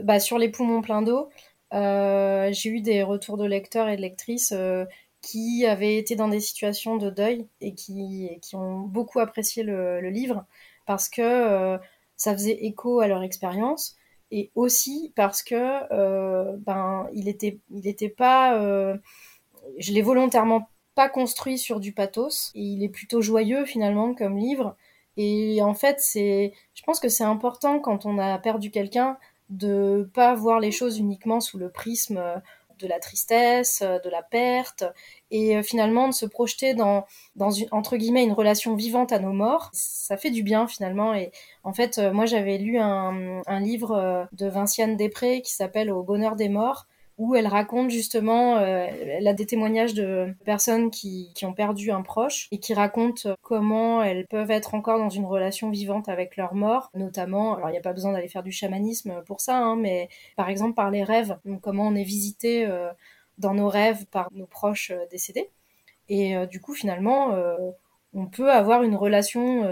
bah, 0.02 0.20
sur 0.20 0.38
les 0.38 0.48
poumons 0.48 0.82
pleins 0.82 1.02
d'eau, 1.02 1.28
j'ai 1.72 2.68
eu 2.70 2.80
des 2.80 3.02
retours 3.02 3.36
de 3.36 3.44
lecteurs 3.44 3.88
et 3.88 3.96
de 3.96 4.02
lectrices 4.02 4.54
qui 5.20 5.66
avaient 5.66 5.96
été 5.96 6.16
dans 6.16 6.28
des 6.28 6.40
situations 6.40 6.96
de 6.96 7.10
deuil 7.10 7.46
et 7.60 7.74
qui, 7.74 8.30
qui 8.40 8.56
ont 8.56 8.80
beaucoup 8.80 9.20
apprécié 9.20 9.62
le, 9.62 10.00
livre 10.08 10.44
parce 10.86 11.08
que 11.08 11.78
ça 12.16 12.32
faisait 12.32 12.64
écho 12.64 13.00
à 13.00 13.08
leur 13.08 13.22
expérience 13.22 13.96
et 14.30 14.50
aussi 14.54 15.12
parce 15.16 15.42
que 15.42 16.56
ben 16.56 17.08
il 17.12 17.28
était 17.28 17.58
il 17.70 17.86
était 17.86 18.08
pas 18.08 18.58
je 19.78 19.92
l'ai 19.92 20.02
volontairement 20.02 20.68
pas 20.94 21.08
construit 21.08 21.58
sur 21.58 21.80
du 21.80 21.92
pathos. 21.92 22.50
Et 22.54 22.62
il 22.62 22.82
est 22.82 22.88
plutôt 22.88 23.20
joyeux 23.20 23.64
finalement 23.64 24.14
comme 24.14 24.36
livre. 24.36 24.76
Et 25.16 25.60
en 25.62 25.74
fait, 25.74 25.96
c'est, 26.00 26.52
je 26.74 26.82
pense 26.84 27.00
que 27.00 27.08
c'est 27.08 27.24
important 27.24 27.80
quand 27.80 28.06
on 28.06 28.18
a 28.18 28.38
perdu 28.38 28.70
quelqu'un 28.70 29.18
de 29.50 30.10
pas 30.14 30.34
voir 30.34 30.60
les 30.60 30.70
choses 30.70 30.98
uniquement 30.98 31.40
sous 31.40 31.58
le 31.58 31.70
prisme 31.70 32.22
de 32.82 32.88
la 32.88 32.98
tristesse, 32.98 33.82
de 33.82 34.10
la 34.10 34.22
perte, 34.22 34.84
et 35.30 35.56
euh, 35.56 35.62
finalement 35.62 36.08
de 36.08 36.14
se 36.14 36.26
projeter 36.26 36.74
dans, 36.74 37.06
dans 37.36 37.50
une, 37.50 37.68
entre 37.70 37.96
guillemets 37.96 38.24
une 38.24 38.32
relation 38.32 38.74
vivante 38.74 39.12
à 39.12 39.18
nos 39.18 39.32
morts. 39.32 39.70
Ça 39.72 40.16
fait 40.16 40.30
du 40.30 40.42
bien 40.42 40.66
finalement. 40.66 41.14
Et 41.14 41.30
en 41.64 41.72
fait, 41.72 41.98
euh, 41.98 42.12
moi 42.12 42.26
j'avais 42.26 42.58
lu 42.58 42.78
un, 42.78 43.42
un 43.46 43.60
livre 43.60 43.92
euh, 43.92 44.24
de 44.32 44.46
Vinciane 44.46 44.96
Després 44.96 45.42
qui 45.42 45.52
s'appelle 45.52 45.90
Au 45.90 46.02
bonheur 46.02 46.36
des 46.36 46.48
morts, 46.48 46.86
où 47.22 47.36
elle 47.36 47.46
raconte 47.46 47.90
justement, 47.90 48.56
euh, 48.56 48.88
elle 48.90 49.28
a 49.28 49.32
des 49.32 49.46
témoignages 49.46 49.94
de 49.94 50.34
personnes 50.44 50.90
qui, 50.90 51.30
qui, 51.36 51.46
ont 51.46 51.52
perdu 51.52 51.92
un 51.92 52.02
proche 52.02 52.48
et 52.50 52.58
qui 52.58 52.74
racontent 52.74 53.36
comment 53.42 54.02
elles 54.02 54.26
peuvent 54.26 54.50
être 54.50 54.74
encore 54.74 54.98
dans 54.98 55.08
une 55.08 55.24
relation 55.24 55.70
vivante 55.70 56.08
avec 56.08 56.36
leur 56.36 56.56
mort, 56.56 56.90
notamment, 56.94 57.54
alors 57.54 57.68
il 57.68 57.72
n'y 57.72 57.78
a 57.78 57.82
pas 57.82 57.92
besoin 57.92 58.10
d'aller 58.10 58.26
faire 58.26 58.42
du 58.42 58.50
chamanisme 58.50 59.22
pour 59.24 59.40
ça, 59.40 59.56
hein, 59.56 59.76
mais 59.76 60.08
par 60.34 60.48
exemple 60.48 60.74
par 60.74 60.90
les 60.90 61.04
rêves, 61.04 61.38
comment 61.62 61.86
on 61.86 61.94
est 61.94 62.02
visité 62.02 62.66
euh, 62.66 62.90
dans 63.38 63.54
nos 63.54 63.68
rêves 63.68 64.04
par 64.06 64.28
nos 64.32 64.46
proches 64.46 64.90
euh, 64.90 65.06
décédés. 65.08 65.48
Et 66.08 66.34
du 66.48 66.60
coup, 66.60 66.74
finalement, 66.74 67.34
on 68.12 68.26
peut 68.26 68.50
avoir 68.50 68.82
une 68.82 68.96
relation 68.96 69.64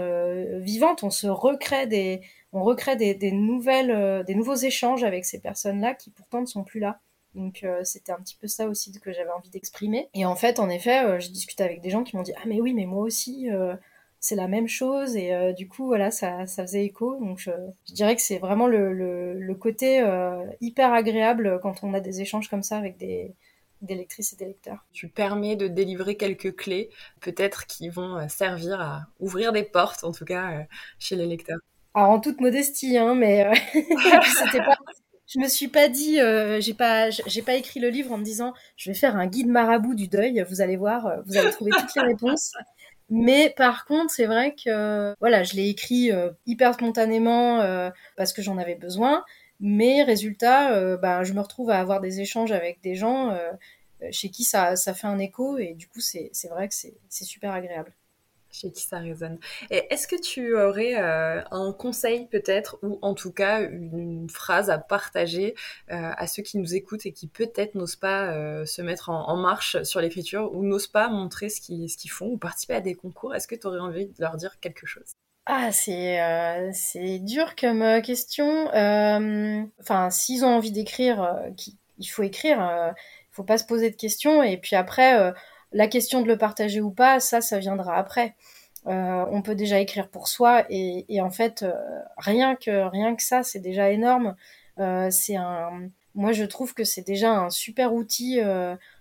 vivante, 0.59 1.03
on 1.03 1.11
se 1.11 1.27
recrée 1.27 1.85
des, 1.85 2.21
on 2.51 2.63
recrée 2.63 2.95
des 2.95 3.31
nouvelles, 3.31 4.23
des 4.25 4.33
nouveaux 4.33 4.55
échanges 4.55 5.03
avec 5.03 5.25
ces 5.25 5.39
personnes-là 5.39 5.93
qui 5.93 6.09
pourtant 6.09 6.41
ne 6.41 6.47
sont 6.47 6.63
plus 6.63 6.79
là. 6.79 6.99
Donc 7.35 7.63
euh, 7.63 7.81
c'était 7.83 8.11
un 8.11 8.19
petit 8.19 8.35
peu 8.39 8.47
ça 8.47 8.67
aussi 8.67 8.91
que 8.99 9.13
j'avais 9.13 9.31
envie 9.31 9.49
d'exprimer. 9.49 10.09
Et 10.13 10.25
en 10.25 10.35
fait, 10.35 10.59
en 10.59 10.69
effet, 10.69 11.05
euh, 11.05 11.19
j'ai 11.19 11.29
discuté 11.29 11.63
avec 11.63 11.81
des 11.81 11.89
gens 11.89 12.03
qui 12.03 12.15
m'ont 12.15 12.23
dit 12.23 12.33
ah 12.37 12.43
mais 12.45 12.59
oui, 12.59 12.73
mais 12.73 12.85
moi 12.85 13.03
aussi 13.03 13.49
euh, 13.49 13.75
c'est 14.19 14.35
la 14.35 14.47
même 14.47 14.67
chose 14.67 15.15
et 15.15 15.53
du 15.53 15.67
coup 15.67 15.87
voilà 15.87 16.11
ça, 16.11 16.45
ça 16.45 16.63
faisait 16.63 16.85
écho. 16.85 17.17
Donc 17.19 17.39
je, 17.39 17.51
dirais 17.93 18.15
que 18.15 18.21
c'est 18.21 18.37
vraiment 18.37 18.67
le, 18.67 18.93
le, 18.93 19.55
côté 19.55 20.05
hyper 20.61 20.93
agréable 20.93 21.59
quand 21.63 21.83
on 21.83 21.93
a 21.95 21.99
des 21.99 22.21
échanges 22.21 22.47
comme 22.47 22.63
ça 22.63 22.77
avec 22.77 22.97
des 22.97 23.33
des 23.81 23.95
lectrices 23.95 24.33
et 24.33 24.35
des 24.35 24.45
lecteurs. 24.45 24.85
Tu 24.93 25.07
permets 25.07 25.55
de 25.55 25.67
délivrer 25.67 26.15
quelques 26.15 26.55
clés, 26.55 26.91
peut-être 27.19 27.65
qui 27.65 27.89
vont 27.89 28.29
servir 28.29 28.79
à 28.79 29.07
ouvrir 29.19 29.53
des 29.53 29.63
portes, 29.63 30.03
en 30.03 30.11
tout 30.11 30.25
cas 30.25 30.67
chez 30.99 31.15
les 31.15 31.25
lecteurs. 31.25 31.57
Alors 31.95 32.11
en 32.11 32.19
toute 32.19 32.39
modestie, 32.39 32.99
hein, 32.99 33.15
mais 33.15 33.51
c'était 33.73 34.63
pas, 34.63 34.77
je 35.33 35.39
me 35.39 35.47
suis 35.47 35.69
pas 35.69 35.87
dit, 35.87 36.19
euh, 36.19 36.59
j'ai 36.59 36.73
pas, 36.73 37.09
j'ai 37.09 37.41
pas 37.41 37.53
écrit 37.55 37.79
le 37.79 37.89
livre 37.89 38.11
en 38.11 38.17
me 38.17 38.23
disant, 38.23 38.53
je 38.75 38.89
vais 38.89 38.97
faire 38.97 39.15
un 39.15 39.27
guide 39.27 39.47
marabout 39.47 39.95
du 39.95 40.07
deuil. 40.07 40.45
Vous 40.49 40.59
allez 40.59 40.75
voir, 40.75 41.07
euh, 41.07 41.17
vous 41.25 41.37
allez 41.37 41.51
trouver 41.51 41.71
toutes 41.71 41.95
les 41.95 42.01
réponses. 42.01 42.51
Mais 43.09 43.53
par 43.55 43.85
contre, 43.85 44.11
c'est 44.11 44.25
vrai 44.25 44.55
que 44.55 45.15
voilà, 45.19 45.43
je 45.43 45.55
l'ai 45.55 45.69
écrit 45.69 46.11
euh, 46.11 46.31
hyper 46.45 46.73
spontanément 46.73 47.59
parce 48.17 48.33
que 48.33 48.41
j'en 48.41 48.57
avais 48.57 48.75
besoin. 48.75 49.23
Mais 49.59 50.03
résultat, 50.03 50.97
bah, 50.97 51.23
je 51.23 51.33
me 51.33 51.41
retrouve 51.41 51.69
à 51.69 51.79
avoir 51.79 52.01
des 52.01 52.19
échanges 52.19 52.51
avec 52.51 52.81
des 52.81 52.95
gens 52.95 53.37
chez 54.11 54.29
qui 54.29 54.43
ça, 54.43 54.75
ça 54.75 54.93
fait 54.93 55.07
un 55.07 55.19
écho 55.19 55.57
et 55.57 55.73
du 55.73 55.87
coup, 55.87 55.99
c'est 55.99 56.31
vrai 56.49 56.67
que 56.67 56.73
c'est 56.73 57.23
super 57.23 57.51
agréable 57.51 57.93
chez 58.51 58.71
qui 58.71 58.83
ça 58.83 58.99
résonne. 58.99 59.39
Et 59.69 59.83
est-ce 59.89 60.07
que 60.07 60.19
tu 60.19 60.55
aurais 60.55 60.95
euh, 60.95 61.41
un 61.51 61.73
conseil 61.73 62.27
peut-être, 62.27 62.77
ou 62.83 62.99
en 63.01 63.13
tout 63.13 63.31
cas 63.31 63.61
une, 63.61 64.29
phrase 64.29 64.69
à 64.69 64.77
partager 64.77 65.55
euh, 65.91 66.11
à 66.15 66.27
ceux 66.27 66.43
qui 66.43 66.57
nous 66.57 66.75
écoutent 66.75 67.05
et 67.05 67.11
qui 67.11 67.27
peut-être 67.27 67.75
n'osent 67.75 67.95
pas 67.95 68.31
euh, 68.31 68.65
se 68.65 68.81
mettre 68.81 69.09
en, 69.09 69.35
marche 69.35 69.81
sur 69.83 70.01
l'écriture 70.01 70.53
ou 70.53 70.63
n'osent 70.63 70.87
pas 70.87 71.09
montrer 71.09 71.49
ce 71.49 71.61
qu'ils 71.61 71.87
qu'ils 71.87 72.11
font 72.11 72.27
ou 72.27 72.37
participer 72.37 72.75
à 72.75 72.81
des 72.81 72.93
concours? 72.93 73.33
Est-ce 73.33 73.47
que 73.47 73.55
tu 73.55 73.67
aurais 73.67 73.79
envie 73.79 74.07
de 74.07 74.13
leur 74.19 74.37
dire 74.37 74.59
quelque 74.59 74.85
chose? 74.85 75.11
Ah, 75.45 75.71
c'est 75.71 76.19
c'est 76.73 77.19
dur 77.19 77.55
comme 77.55 78.01
question. 78.01 78.67
Enfin, 78.67 80.09
s'ils 80.11 80.45
ont 80.45 80.55
envie 80.55 80.71
d'écrire, 80.71 81.39
il 81.97 82.05
faut 82.05 82.23
écrire. 82.23 82.93
Il 83.31 83.35
faut 83.35 83.43
pas 83.43 83.57
se 83.57 83.65
poser 83.65 83.89
de 83.89 83.95
questions. 83.95 84.43
Et 84.43 84.57
puis 84.57 84.75
après, 84.75 85.33
la 85.71 85.87
question 85.87 86.21
de 86.21 86.27
le 86.27 86.37
partager 86.37 86.81
ou 86.81 86.91
pas, 86.91 87.19
ça, 87.19 87.41
ça 87.41 87.59
viendra 87.59 87.95
après. 87.95 88.35
Euh, 88.87 89.25
on 89.29 89.41
peut 89.41 89.55
déjà 89.55 89.79
écrire 89.79 90.09
pour 90.09 90.27
soi 90.27 90.65
et, 90.69 91.21
en 91.21 91.29
fait, 91.29 91.63
euh, 91.63 91.73
rien 92.17 92.55
que 92.55 92.89
rien 92.89 93.15
que 93.15 93.23
ça, 93.23 93.43
c'est 93.43 93.59
déjà 93.59 93.91
énorme. 93.91 94.35
Euh, 94.79 95.09
c'est 95.11 95.35
un, 95.35 95.89
moi, 96.15 96.31
je 96.31 96.43
trouve 96.45 96.73
que 96.73 96.83
c'est 96.83 97.05
déjà 97.05 97.31
un 97.31 97.49
super 97.49 97.93
outil, 97.93 98.39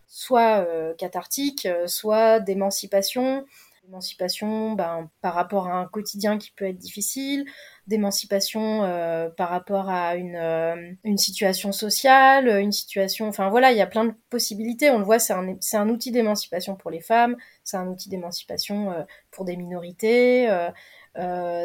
soit 0.07 0.67
cathartique, 0.99 1.67
soit 1.87 2.41
d'émancipation 2.41 3.45
d'émancipation 3.85 4.73
ben, 4.73 5.11
par 5.21 5.35
rapport 5.35 5.69
à 5.69 5.75
un 5.75 5.87
quotidien 5.87 6.39
qui 6.39 6.51
peut 6.53 6.67
être 6.67 6.79
difficile, 6.79 7.45
d'émancipation 7.91 8.85
euh, 8.85 9.29
par 9.31 9.51
rapport 9.51 9.91
à 9.91 10.15
une, 10.15 10.37
euh, 10.37 11.17
situation 11.17 11.73
sociale, 11.73 12.49
une 12.61 12.71
situation... 12.71 13.27
Enfin 13.27 13.51
voilà, 13.51 13.73
il 13.73 13.79
y 13.79 13.83
a 13.83 13.87
plein 13.87 14.05
de 14.05 14.15
possibilités. 14.31 14.91
On 14.91 14.99
le 14.99 15.05
voit, 15.05 15.19
c'est 15.19 15.33
un, 15.33 15.57
un 15.75 15.89
outil 15.89 16.13
d'émancipation 16.13 16.77
pour 16.77 16.93
les 16.93 17.01
femmes, 17.01 17.37
c'est 17.65 17.77
un 17.77 17.89
outil 17.89 18.09
d'émancipation 18.09 18.93
euh, 18.93 19.03
pour 19.33 19.45
des 19.45 19.57
minorités. 19.57 20.49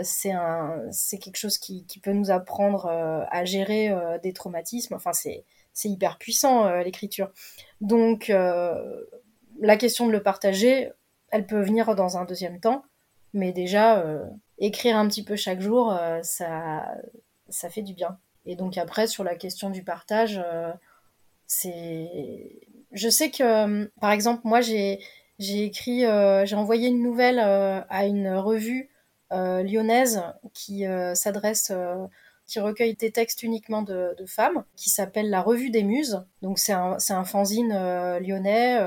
c'est 0.04 1.20
quelque 1.20 1.38
chose 1.38 1.60
qui, 1.60 1.86
qui 1.86 2.00
peut 2.00 2.14
nous 2.14 2.32
apprendre 2.32 2.88
à 2.88 3.46
gérer 3.46 3.94
des 4.24 4.34
traumatismes. 4.34 4.96
Enfin, 4.96 5.14
c'est, 5.14 5.46
hyper 5.84 6.18
puissant 6.18 6.82
l'écriture. 6.82 7.30
Donc, 7.82 8.30
la 8.30 9.78
question 9.78 10.08
de 10.08 10.12
le 10.12 10.24
partager, 10.24 10.90
elle 11.30 11.46
peut 11.46 11.62
venir 11.62 11.96
dans 11.96 12.18
un 12.18 12.26
deuxième 12.26 12.60
temps, 12.60 12.84
mais 13.34 13.52
déjà, 13.52 14.00
euh, 14.00 14.26
écrire 14.58 14.98
un 14.98 15.08
petit 15.08 15.24
peu 15.24 15.36
chaque 15.36 15.62
jour, 15.62 15.94
euh, 15.94 16.20
ça, 16.24 16.86
ça 17.50 17.70
fait 17.70 17.82
du 17.82 17.94
bien. 17.94 18.18
Et 18.46 18.56
donc 18.56 18.78
après, 18.78 19.08
sur 19.08 19.24
la 19.24 19.36
question 19.36 19.70
du 19.70 19.84
partage, 19.84 20.42
euh, 20.44 20.72
c'est... 21.48 22.60
Je 22.92 23.10
sais 23.10 23.30
que, 23.30 23.86
par 24.00 24.12
exemple, 24.12 24.42
moi, 24.46 24.62
j'ai, 24.62 25.00
j'ai 25.38 25.66
écrit, 25.66 26.02
j'ai 26.46 26.56
envoyé 26.56 26.88
une 26.88 27.04
nouvelle 27.04 27.40
à 27.40 28.06
une 28.06 28.30
revue 28.36 28.90
lyonnaise 29.32 30.24
qui 30.54 30.86
s'adresse 31.14 31.74
qui 32.48 32.60
recueille 32.62 32.96
des 32.96 33.12
textes 33.12 33.44
uniquement 33.44 33.82
de, 33.82 34.16
femmes, 34.28 34.64
qui 34.78 34.90
s'appelle 34.90 35.30
La 35.30 35.42
Revue 35.42 35.72
des 35.72 35.84
Muses. 35.84 36.24
Donc 36.42 36.58
c'est 36.58 36.72
un, 36.72 36.98
c'est 37.00 37.14
un 37.14 37.26
fanzine 37.26 37.74
lyonnais 38.20 38.80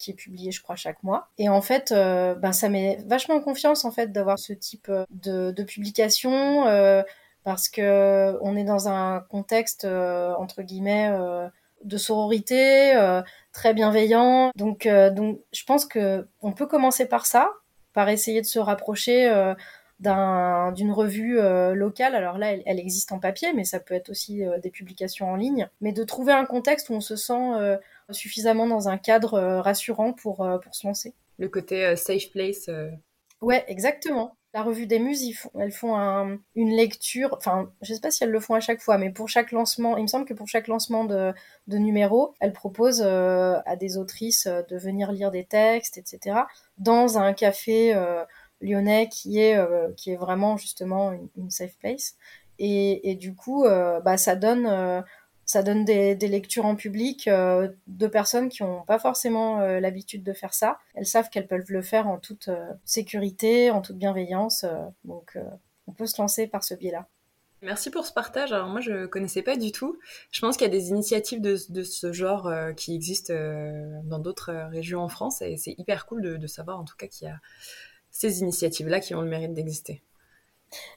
qui 0.00 0.10
est 0.10 0.14
publié, 0.14 0.50
je 0.50 0.62
crois, 0.62 0.76
chaque 0.76 1.02
mois. 1.04 1.28
Et 1.38 1.48
en 1.48 1.60
fait, 1.60 1.92
euh, 1.92 2.34
ben, 2.34 2.52
ça 2.52 2.68
met 2.68 2.98
vachement 3.06 3.36
en 3.36 3.40
confiance, 3.40 3.84
en 3.84 3.92
fait, 3.92 4.10
d'avoir 4.10 4.38
ce 4.38 4.52
type 4.52 4.88
euh, 4.88 5.04
de, 5.12 5.62
publication, 5.62 6.66
euh, 6.66 7.02
parce 7.44 7.68
que 7.68 8.36
on 8.40 8.56
est 8.56 8.64
dans 8.64 8.88
un 8.88 9.20
contexte, 9.20 9.84
entre 9.84 10.62
guillemets, 10.62 11.10
de 11.84 11.96
sororité, 11.96 12.92
très 13.52 13.72
bienveillant. 13.72 14.50
Donc, 14.56 14.86
donc, 14.86 15.38
je 15.52 15.64
pense 15.64 15.86
que 15.86 16.28
on 16.42 16.52
peut 16.52 16.66
commencer 16.66 17.06
par 17.06 17.24
ça, 17.24 17.50
par 17.94 18.10
essayer 18.10 18.42
de 18.42 18.46
se 18.46 18.58
rapprocher 18.58 19.54
d'une 20.00 20.92
revue 20.92 21.40
locale. 21.74 22.14
Alors 22.14 22.36
là, 22.36 22.52
elle, 22.52 22.78
existe 22.78 23.10
en 23.12 23.18
papier, 23.18 23.54
mais 23.54 23.64
ça 23.64 23.80
peut 23.80 23.94
être 23.94 24.10
aussi 24.10 24.42
des 24.62 24.70
publications 24.70 25.30
en 25.30 25.36
ligne. 25.36 25.70
Mais 25.80 25.92
de 25.92 26.04
trouver 26.04 26.34
un 26.34 26.44
contexte 26.44 26.90
où 26.90 26.92
on 26.92 27.00
se 27.00 27.16
sent 27.16 27.78
suffisamment 28.12 28.66
dans 28.66 28.88
un 28.88 28.98
cadre 28.98 29.34
euh, 29.34 29.60
rassurant 29.60 30.12
pour, 30.12 30.42
euh, 30.42 30.58
pour 30.58 30.74
se 30.74 30.86
lancer. 30.86 31.14
Le 31.38 31.48
côté 31.48 31.84
euh, 31.84 31.96
safe 31.96 32.30
place. 32.30 32.70
Ouais, 33.40 33.64
exactement. 33.68 34.36
La 34.52 34.62
revue 34.62 34.86
des 34.86 34.98
muses, 34.98 35.36
font, 35.36 35.50
elles 35.60 35.70
font 35.70 35.96
une 36.56 36.70
lecture, 36.70 37.34
enfin, 37.36 37.72
je 37.82 37.94
sais 37.94 38.00
pas 38.00 38.10
si 38.10 38.24
elles 38.24 38.30
le 38.30 38.40
font 38.40 38.54
à 38.54 38.60
chaque 38.60 38.80
fois, 38.80 38.98
mais 38.98 39.10
pour 39.10 39.28
chaque 39.28 39.52
lancement, 39.52 39.96
il 39.96 40.02
me 40.02 40.08
semble 40.08 40.24
que 40.24 40.34
pour 40.34 40.48
chaque 40.48 40.66
lancement 40.66 41.04
de, 41.04 41.32
de 41.68 41.78
numéro, 41.78 42.34
elles 42.40 42.52
proposent 42.52 43.00
à 43.02 43.76
des 43.76 43.96
autrices 43.96 44.48
de 44.48 44.76
venir 44.76 45.12
lire 45.12 45.30
des 45.30 45.44
textes, 45.44 45.98
etc., 45.98 46.40
dans 46.78 47.16
un 47.16 47.32
café 47.32 47.94
lyonnais 48.60 49.08
qui 49.08 49.38
est, 49.38 49.56
qui 49.96 50.10
est 50.10 50.16
vraiment 50.16 50.56
justement 50.56 51.12
une, 51.36 51.50
safe 51.50 51.76
place. 51.78 52.16
Et, 52.58 53.08
et 53.08 53.14
du 53.14 53.36
coup, 53.36 53.62
bah, 53.62 54.16
ça 54.16 54.34
donne 54.34 55.04
ça 55.50 55.64
donne 55.64 55.84
des, 55.84 56.14
lectures 56.14 56.64
en 56.64 56.76
public 56.76 57.26
euh, 57.26 57.68
de 57.88 58.06
personnes 58.06 58.50
qui 58.50 58.62
n'ont 58.62 58.82
pas 58.82 59.00
forcément 59.00 59.58
euh, 59.58 59.80
l'habitude 59.80 60.22
de 60.22 60.32
faire 60.32 60.54
ça. 60.54 60.78
Elles 60.94 61.06
savent 61.06 61.28
qu'elles 61.28 61.48
peuvent 61.48 61.72
le 61.72 61.82
faire 61.82 62.06
en 62.06 62.18
toute 62.18 62.46
euh, 62.46 62.68
sécurité, 62.84 63.72
en 63.72 63.80
toute 63.80 63.96
bienveillance. 63.96 64.64
donc 65.04 65.36
on 65.88 65.92
peut 65.92 66.06
se 66.06 66.22
lancer 66.22 66.46
par 66.46 66.62
ce 66.62 66.74
biais-là. 66.74 67.08
Merci 67.62 67.90
pour 67.90 68.06
ce 68.06 68.12
partage. 68.12 68.52
Alors 68.52 68.68
moi, 68.68 68.80
je 68.80 68.92
ne 68.92 69.06
connaissais 69.06 69.42
pas 69.42 69.56
du 69.56 69.72
tout. 69.72 69.98
Je 70.30 70.40
pense 70.40 70.56
qu'il 70.56 70.66
y 70.66 70.70
a 70.70 70.72
des 70.72 70.90
initiatives 70.90 71.40
de, 71.40 71.56
ce 71.56 72.12
genre 72.12 72.48
qui 72.76 72.94
existent 72.94 73.34
dans 74.04 74.20
d'autres 74.20 74.52
régions 74.70 75.00
en 75.00 75.08
France 75.08 75.42
et 75.42 75.56
c'est 75.56 75.74
hyper 75.78 76.06
cool 76.06 76.22
de, 76.22 76.36
de, 76.36 76.46
savoir 76.46 76.78
en 76.78 76.84
tout 76.84 76.96
cas 76.96 77.08
qu'il 77.08 77.26
y 77.26 77.30
a 77.30 77.40
ces 78.12 78.40
initiatives-là 78.40 79.00
qui 79.00 79.16
ont 79.16 79.20
le 79.20 79.28
mérite 79.28 79.52
d'exister. 79.52 80.00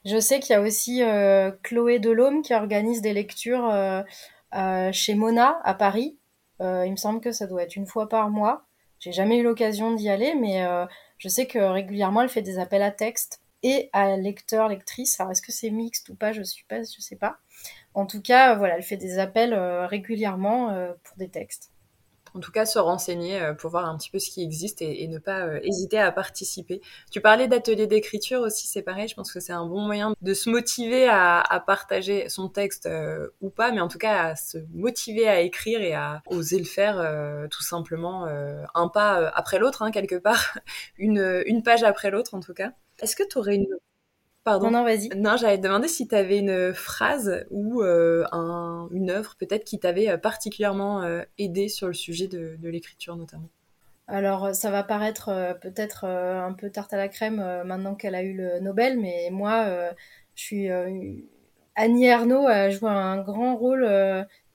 Je 0.05 0.19
sais 0.19 0.39
qu'il 0.39 0.53
y 0.53 0.55
a 0.55 0.61
aussi 0.61 1.01
Chloé 1.63 1.97
Delhomme 1.97 2.43
qui 2.43 2.53
organise 2.53 3.01
des 3.01 3.13
lectures 3.13 4.05
chez 4.91 5.15
Mona 5.15 5.59
à 5.63 5.73
Paris. 5.73 6.17
Euh, 6.61 6.85
il 6.85 6.91
me 6.91 6.97
semble 6.97 7.19
que 7.19 7.31
ça 7.31 7.47
doit 7.47 7.63
être 7.63 7.75
une 7.75 7.87
fois 7.87 8.07
par 8.07 8.29
mois. 8.29 8.65
J'ai 8.99 9.11
jamais 9.11 9.37
eu 9.37 9.43
l'occasion 9.43 9.93
d'y 9.93 10.09
aller, 10.09 10.33
mais 10.35 10.63
euh, 10.63 10.85
je 11.17 11.27
sais 11.27 11.45
que 11.45 11.59
régulièrement 11.59 12.21
elle 12.21 12.29
fait 12.29 12.41
des 12.41 12.59
appels 12.59 12.81
à 12.81 12.91
texte 12.91 13.41
et 13.63 13.89
à 13.91 14.15
lecteurs, 14.17 14.69
lectrices. 14.69 15.19
Alors 15.19 15.31
est-ce 15.31 15.41
que 15.41 15.51
c'est 15.51 15.69
mixte 15.71 16.09
ou 16.09 16.15
pas? 16.15 16.31
Je 16.31 16.43
suis 16.43 16.65
pas, 16.65 16.83
je 16.83 17.01
sais 17.01 17.15
pas. 17.15 17.37
En 17.93 18.05
tout 18.05 18.21
cas, 18.21 18.55
voilà, 18.55 18.75
elle 18.75 18.83
fait 18.83 18.97
des 18.97 19.19
appels 19.19 19.53
régulièrement 19.53 20.73
pour 21.03 21.17
des 21.17 21.29
textes. 21.29 21.72
En 22.33 22.39
tout 22.39 22.51
cas 22.51 22.65
se 22.65 22.79
renseigner 22.79 23.39
pour 23.57 23.71
voir 23.71 23.85
un 23.85 23.97
petit 23.97 24.09
peu 24.09 24.19
ce 24.19 24.29
qui 24.29 24.43
existe 24.43 24.81
et, 24.81 25.07
ne 25.07 25.19
pas 25.19 25.59
hésiter 25.61 25.99
à 25.99 26.11
participer. 26.11 26.81
Tu 27.11 27.21
parlais 27.21 27.47
d'ateliers 27.47 27.87
d'écriture 27.87 28.41
aussi, 28.41 28.67
c'est 28.67 28.81
pareil, 28.81 29.07
je 29.07 29.15
pense 29.15 29.31
que 29.31 29.39
c'est 29.39 29.53
un 29.53 29.65
bon 29.65 29.81
moyen 29.81 30.15
de 30.21 30.33
se 30.33 30.49
motiver 30.49 31.07
à, 31.07 31.39
à 31.39 31.59
partager 31.59 32.29
son 32.29 32.49
texte 32.49 32.89
ou 33.41 33.49
pas, 33.49 33.71
mais 33.71 33.81
en 33.81 33.87
tout 33.87 33.97
cas 33.97 34.29
à 34.29 34.35
se 34.35 34.57
motiver 34.73 35.27
à 35.27 35.41
écrire 35.41 35.81
et 35.81 35.93
à 35.93 36.23
oser 36.27 36.57
le 36.57 36.65
faire 36.65 36.95
tout 37.51 37.63
simplement 37.63 38.25
un 38.73 38.87
pas 38.87 39.27
après 39.35 39.59
l'autre, 39.59 39.81
hein, 39.81 39.91
quelque 39.91 40.15
part, 40.15 40.57
une, 40.97 41.43
une 41.45 41.63
page 41.63 41.83
après 41.83 42.11
l'autre 42.11 42.33
en 42.33 42.39
tout 42.39 42.53
cas. 42.53 42.71
Est-ce 42.99 43.15
que 43.15 43.23
tu 43.27 43.37
aurais 43.37 43.55
une 43.55 43.67
Pardon. 44.43 44.69
Non, 44.69 44.79
non, 44.79 44.83
vas-y. 44.83 45.09
Non, 45.15 45.37
j'allais 45.37 45.57
te 45.57 45.63
demander 45.63 45.87
si 45.87 46.07
tu 46.07 46.15
avais 46.15 46.39
une 46.39 46.73
phrase 46.73 47.45
ou 47.49 47.81
euh, 47.81 48.25
un, 48.33 48.89
une 48.91 49.09
œuvre 49.09 49.35
peut-être 49.37 49.63
qui 49.63 49.79
t'avait 49.79 50.09
euh, 50.09 50.17
particulièrement 50.17 51.01
euh, 51.01 51.21
aidé 51.37 51.69
sur 51.69 51.87
le 51.87 51.93
sujet 51.93 52.27
de, 52.27 52.57
de 52.59 52.69
l'écriture 52.69 53.15
notamment. 53.15 53.47
Alors, 54.07 54.53
ça 54.53 54.69
va 54.69 54.83
paraître 54.83 55.57
peut-être 55.61 56.03
un 56.05 56.51
peu 56.51 56.69
tarte 56.69 56.93
à 56.93 56.97
la 56.97 57.07
crème 57.07 57.37
maintenant 57.63 57.95
qu'elle 57.95 58.15
a 58.15 58.23
eu 58.23 58.33
le 58.33 58.59
Nobel, 58.59 58.99
mais 58.99 59.29
moi, 59.31 59.65
je 60.35 60.43
suis. 60.43 60.69
Annie 61.75 62.05
Ernaux 62.05 62.45
a 62.45 62.69
joué 62.69 62.89
un 62.89 63.21
grand 63.21 63.55
rôle 63.55 63.89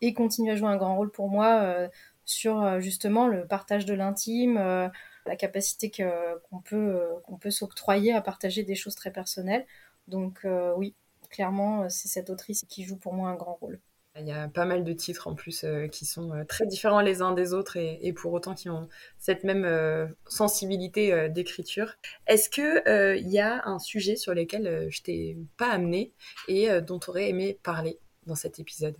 et 0.02 0.12
continue 0.12 0.50
à 0.50 0.54
jouer 0.54 0.68
un 0.68 0.76
grand 0.76 0.96
rôle 0.96 1.10
pour 1.10 1.30
moi 1.30 1.88
sur 2.26 2.78
justement 2.78 3.26
le 3.26 3.46
partage 3.46 3.86
de 3.86 3.94
l'intime, 3.94 4.90
la 5.28 5.36
capacité 5.36 5.90
qu'on 5.90 6.60
peut, 6.60 7.00
qu'on 7.24 7.36
peut 7.36 7.50
s'octroyer 7.50 8.12
à 8.12 8.20
partager 8.20 8.64
des 8.64 8.74
choses 8.74 8.96
très 8.96 9.12
personnelles. 9.12 9.66
Donc 10.08 10.40
euh, 10.44 10.74
oui, 10.76 10.94
clairement, 11.30 11.82
euh, 11.82 11.86
c'est 11.88 12.08
cette 12.08 12.30
autrice 12.30 12.64
qui 12.68 12.82
joue 12.82 12.96
pour 12.96 13.12
moi 13.12 13.28
un 13.28 13.36
grand 13.36 13.54
rôle. 13.54 13.78
Il 14.18 14.26
y 14.26 14.32
a 14.32 14.48
pas 14.48 14.64
mal 14.64 14.82
de 14.82 14.92
titres 14.92 15.28
en 15.28 15.36
plus 15.36 15.62
euh, 15.62 15.86
qui 15.86 16.04
sont 16.04 16.44
très 16.48 16.66
différents 16.66 17.02
les 17.02 17.22
uns 17.22 17.32
des 17.32 17.52
autres 17.52 17.76
et, 17.76 18.12
pour 18.12 18.32
autant 18.32 18.54
qui 18.54 18.68
ont 18.68 18.88
cette 19.20 19.44
même 19.44 20.12
sensibilité 20.26 21.28
d'écriture. 21.28 21.94
Est-ce 22.26 22.50
que 22.50 23.16
il 23.16 23.28
y 23.28 23.38
a 23.38 23.62
un 23.64 23.78
sujet 23.78 24.16
sur 24.16 24.34
lequel 24.34 24.88
je 24.90 25.02
t'ai 25.02 25.36
pas 25.56 25.68
amené 25.68 26.12
et 26.48 26.80
dont 26.80 26.98
tu 26.98 27.10
aurais 27.10 27.28
aimé 27.28 27.60
parler 27.62 28.00
dans 28.26 28.34
cet 28.34 28.58
épisode? 28.58 28.96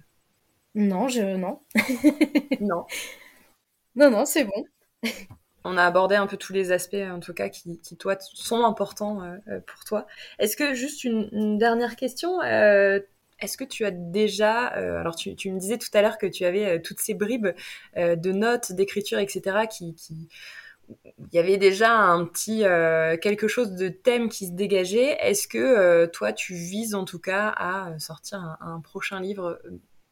Non, 0.77 1.09
je 1.09 1.23
non. 1.37 1.63
non. 2.61 2.87
Non, 3.97 4.11
non, 4.11 4.25
c'est 4.25 4.45
bon 4.45 5.11
on 5.65 5.77
a 5.77 5.85
abordé 5.85 6.15
un 6.15 6.27
peu 6.27 6.37
tous 6.37 6.53
les 6.53 6.73
aspects, 6.73 6.95
en 6.95 7.21
tout 7.21 7.35
cas, 7.35 7.49
qui, 7.49 7.79
toi, 7.99 8.17
sont 8.21 8.65
importants 8.65 9.23
euh, 9.23 9.37
euh, 9.49 9.61
pour 9.61 9.85
toi. 9.85 10.07
Est-ce 10.39 10.57
que, 10.57 10.75
juste 10.75 11.05
une, 11.05 11.59
dernière 11.59 11.97
question, 11.97 12.41
euh, 12.43 13.01
est-ce 13.41 13.57
que 13.57 13.65
tu 13.65 13.85
as 13.85 13.91
déjà, 13.91 14.67
alors 14.67 15.15
tu, 15.15 15.31
me 15.31 15.59
disais 15.59 15.79
tout 15.79 15.91
à 15.95 16.03
l'heure 16.03 16.19
que 16.19 16.27
tu 16.27 16.45
avais 16.45 16.83
toutes 16.83 16.99
ces 16.99 17.15
bribes 17.15 17.49
de 17.97 18.33
notes, 18.33 18.73
d'écriture, 18.73 19.21
etc., 19.21 19.67
qui, 19.71 19.95
il 20.89 21.29
y 21.33 21.39
avait 21.39 21.57
déjà 21.57 21.93
un 21.93 22.25
petit 22.25 22.63
quelque 23.23 23.47
chose 23.47 23.77
de 23.77 23.89
thème 23.91 24.29
qui 24.29 24.47
se 24.49 24.53
dégageait. 24.53 25.19
Est-ce 25.21 25.47
que 25.47 26.07
toi, 26.07 26.33
tu 26.33 26.55
vises 26.55 26.97
en 26.97 27.05
tout 27.05 27.21
cas 27.21 27.55
à 27.57 27.97
sortir 28.01 28.57
un, 28.61 28.81
prochain 28.81 29.21
livre 29.21 29.61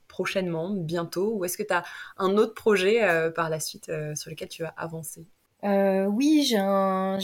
prochainement, 0.06 0.70
bientôt, 0.70 1.34
ou 1.34 1.44
est-ce 1.44 1.58
que 1.58 1.64
tu 1.64 1.74
as 1.74 1.82
un 2.18 2.36
autre 2.36 2.54
projet 2.54 3.00
par 3.34 3.50
la 3.50 3.58
suite 3.58 3.90
sur 4.14 4.30
lequel 4.30 4.48
tu 4.48 4.62
vas 4.62 4.72
avancer 4.76 5.26
euh, 5.66 6.06
oui, 6.06 6.42
j'ai 6.44 6.56
un, 6.58 7.18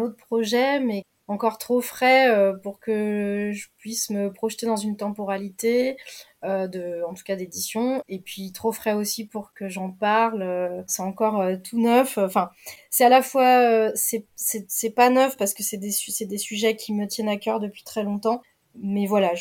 autre 0.00 0.16
projet, 0.16 0.80
mais 0.80 1.04
encore 1.28 1.56
trop 1.56 1.80
frais 1.80 2.30
euh, 2.30 2.52
pour 2.52 2.78
que 2.78 3.50
je 3.54 3.68
puisse 3.78 4.10
me 4.10 4.30
projeter 4.30 4.66
dans 4.66 4.76
une 4.76 4.96
temporalité, 4.96 5.96
euh, 6.44 6.68
de, 6.68 7.02
en 7.08 7.14
tout 7.14 7.24
cas 7.24 7.36
d'édition, 7.36 8.02
et 8.08 8.18
puis 8.18 8.52
trop 8.52 8.72
frais 8.72 8.92
aussi 8.92 9.26
pour 9.26 9.54
que 9.54 9.68
j'en 9.68 9.90
parle. 9.90 10.84
C'est 10.86 11.02
encore 11.02 11.42
tout 11.62 11.80
neuf. 11.80 12.18
Enfin, 12.18 12.50
c'est 12.90 13.04
à 13.04 13.08
la 13.08 13.22
fois, 13.22 13.90
c'est, 13.94 14.26
pas 14.94 15.08
neuf 15.10 15.36
parce 15.38 15.54
que 15.54 15.62
c'est 15.62 15.78
des, 15.78 15.90
sujets 16.38 16.76
qui 16.76 16.92
me 16.92 17.06
tiennent 17.06 17.28
à 17.28 17.38
cœur 17.38 17.60
depuis 17.60 17.84
très 17.84 18.02
longtemps, 18.02 18.42
mais 18.74 19.06
voilà, 19.06 19.32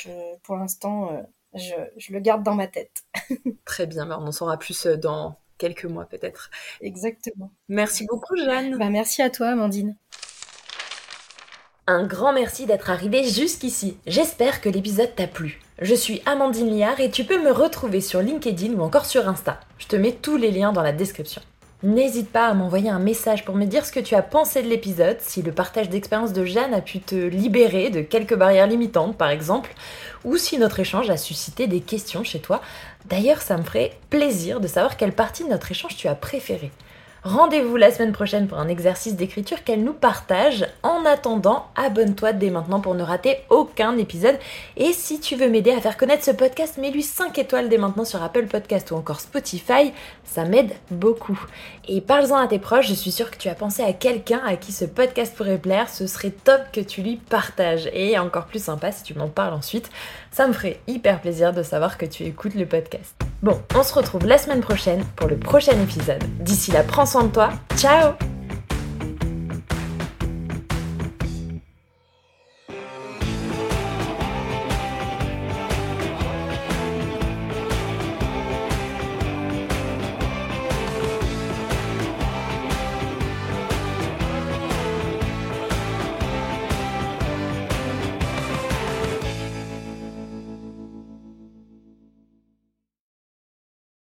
pour 0.44 0.56
l'instant, 0.56 1.10
je, 1.54 1.74
je 1.98 2.14
le 2.14 2.20
garde 2.20 2.44
dans 2.44 2.56
ma 2.56 2.68
tête. 2.68 3.04
Très 3.66 3.86
bien, 3.86 4.06
mais 4.06 4.16
on 4.16 4.28
en 4.28 4.32
saura 4.32 4.58
plus 4.58 4.88
dans 4.88 5.38
quelques 5.58 5.86
mois 5.86 6.06
peut-être. 6.06 6.50
Exactement. 6.82 7.52
Merci 7.70 8.06
beaucoup 8.10 8.36
Jeanne. 8.38 8.78
Bah, 8.78 8.90
merci 8.90 9.22
à 9.22 9.30
toi 9.30 9.48
Amandine. 9.50 9.96
Un 11.86 12.06
grand 12.06 12.32
merci 12.32 12.66
d'être 12.66 12.90
arrivé 12.90 13.26
jusqu'ici. 13.26 13.98
J'espère 14.08 14.62
que 14.62 14.70
l'épisode 14.70 15.16
t'a 15.16 15.28
plu. 15.28 15.60
Je 15.82 15.94
suis 15.94 16.22
Amandine 16.26 16.74
Liard 16.78 17.02
et 17.02 17.12
tu 17.12 17.26
peux 17.26 17.44
me 17.44 17.52
retrouver 17.52 18.00
sur 18.00 18.22
LinkedIn 18.22 18.74
ou 18.76 18.82
encore 18.82 19.06
sur 19.06 19.28
Insta. 19.28 19.60
Je 19.80 19.88
te 19.88 19.98
mets 19.98 20.14
tous 20.14 20.38
les 20.38 20.52
liens 20.52 20.72
dans 20.72 20.82
la 20.82 20.94
description. 20.94 21.42
N'hésite 21.84 22.32
pas 22.32 22.48
à 22.48 22.54
m'envoyer 22.54 22.90
un 22.90 23.00
message 23.00 23.44
pour 23.44 23.56
me 23.56 23.66
dire 23.66 23.86
ce 23.86 23.92
que 23.92 24.00
tu 24.00 24.16
as 24.16 24.22
pensé 24.22 24.64
de 24.64 24.70
l'épisode, 24.70 25.18
si 25.20 25.42
le 25.42 25.52
partage 25.52 25.90
d'expérience 25.90 26.32
de 26.32 26.46
Jeanne 26.46 26.74
a 26.74 26.80
pu 26.80 27.02
te 27.02 27.14
libérer 27.14 27.90
de 27.90 28.00
quelques 28.00 28.38
barrières 28.38 28.68
limitantes 28.68 29.18
par 29.18 29.30
exemple, 29.30 29.76
ou 30.24 30.38
si 30.38 30.58
notre 30.58 30.80
échange 30.80 31.10
a 31.10 31.18
suscité 31.18 31.68
des 31.68 31.82
questions 31.82 32.24
chez 32.24 32.40
toi. 32.40 32.62
D'ailleurs, 33.04 33.42
ça 33.42 33.58
me 33.58 33.64
ferait 33.64 33.98
plaisir 34.10 34.62
de 34.62 34.68
savoir 34.68 34.96
quelle 34.96 35.12
partie 35.12 35.44
de 35.44 35.50
notre 35.50 35.72
échange 35.72 35.98
tu 35.98 36.08
as 36.08 36.16
préférée. 36.16 36.72
Rendez-vous 37.24 37.78
la 37.78 37.90
semaine 37.90 38.12
prochaine 38.12 38.48
pour 38.48 38.58
un 38.58 38.68
exercice 38.68 39.16
d'écriture 39.16 39.64
qu'elle 39.64 39.86
nous 39.86 39.94
partage. 39.94 40.68
En 40.84 41.06
attendant, 41.06 41.68
abonne-toi 41.78 42.34
dès 42.34 42.50
maintenant 42.50 42.82
pour 42.82 42.96
ne 42.96 43.04
rater 43.04 43.38
aucun 43.50 43.98
épisode. 43.98 44.38
Et 44.76 44.92
si 44.92 45.22
tu 45.22 45.38
veux 45.38 45.48
m'aider 45.48 45.72
à 45.72 45.80
faire 45.80 45.96
connaître 45.96 46.26
ce 46.26 46.32
podcast, 46.32 46.78
mets-lui 46.78 47.02
5 47.02 47.38
étoiles 47.38 47.70
dès 47.70 47.78
maintenant 47.78 48.04
sur 48.04 48.22
Apple 48.22 48.48
Podcast 48.48 48.92
ou 48.92 48.96
encore 48.96 49.22
Spotify. 49.22 49.94
Ça 50.26 50.44
m'aide 50.44 50.74
beaucoup. 50.92 51.40
Et 51.88 52.02
parle-en 52.02 52.36
à 52.36 52.48
tes 52.48 52.60
proches, 52.60 52.90
je 52.90 52.94
suis 52.94 53.12
sûre 53.12 53.32
que 53.32 53.38
tu 53.38 53.48
as 53.48 53.56
pensé 53.56 53.84
à 53.84 53.94
quelqu'un 53.94 54.42
à 54.46 54.58
qui 54.58 54.74
ce 54.74 54.84
podcast 54.84 55.34
pourrait 55.34 55.58
plaire. 55.58 55.88
Ce 55.88 56.08
serait 56.08 56.32
top 56.32 56.62
que 56.74 56.82
tu 56.82 57.04
lui 57.04 57.16
partages. 57.16 57.90
Et 57.94 58.20
encore 58.20 58.48
plus 58.48 58.62
sympa 58.62 58.92
si 58.92 59.04
tu 59.04 59.14
m'en 59.14 59.30
parles 59.30 59.54
ensuite. 59.54 59.90
Ça 60.32 60.46
me 60.46 60.52
ferait 60.52 60.82
hyper 60.88 61.22
plaisir 61.22 61.54
de 61.54 61.64
savoir 61.64 61.98
que 61.98 62.06
tu 62.06 62.24
écoutes 62.24 62.56
le 62.56 62.66
podcast. 62.66 63.16
Bon, 63.44 63.62
on 63.76 63.84
se 63.84 63.94
retrouve 63.94 64.26
la 64.26 64.38
semaine 64.38 64.62
prochaine 64.62 65.04
pour 65.18 65.28
le 65.28 65.38
prochain 65.38 65.74
épisode. 65.74 66.24
D'ici 66.40 66.72
là, 66.72 66.82
prends 66.82 67.06
soin 67.06 67.26
de 67.26 67.28
toi. 67.28 67.50
Ciao 67.76 68.14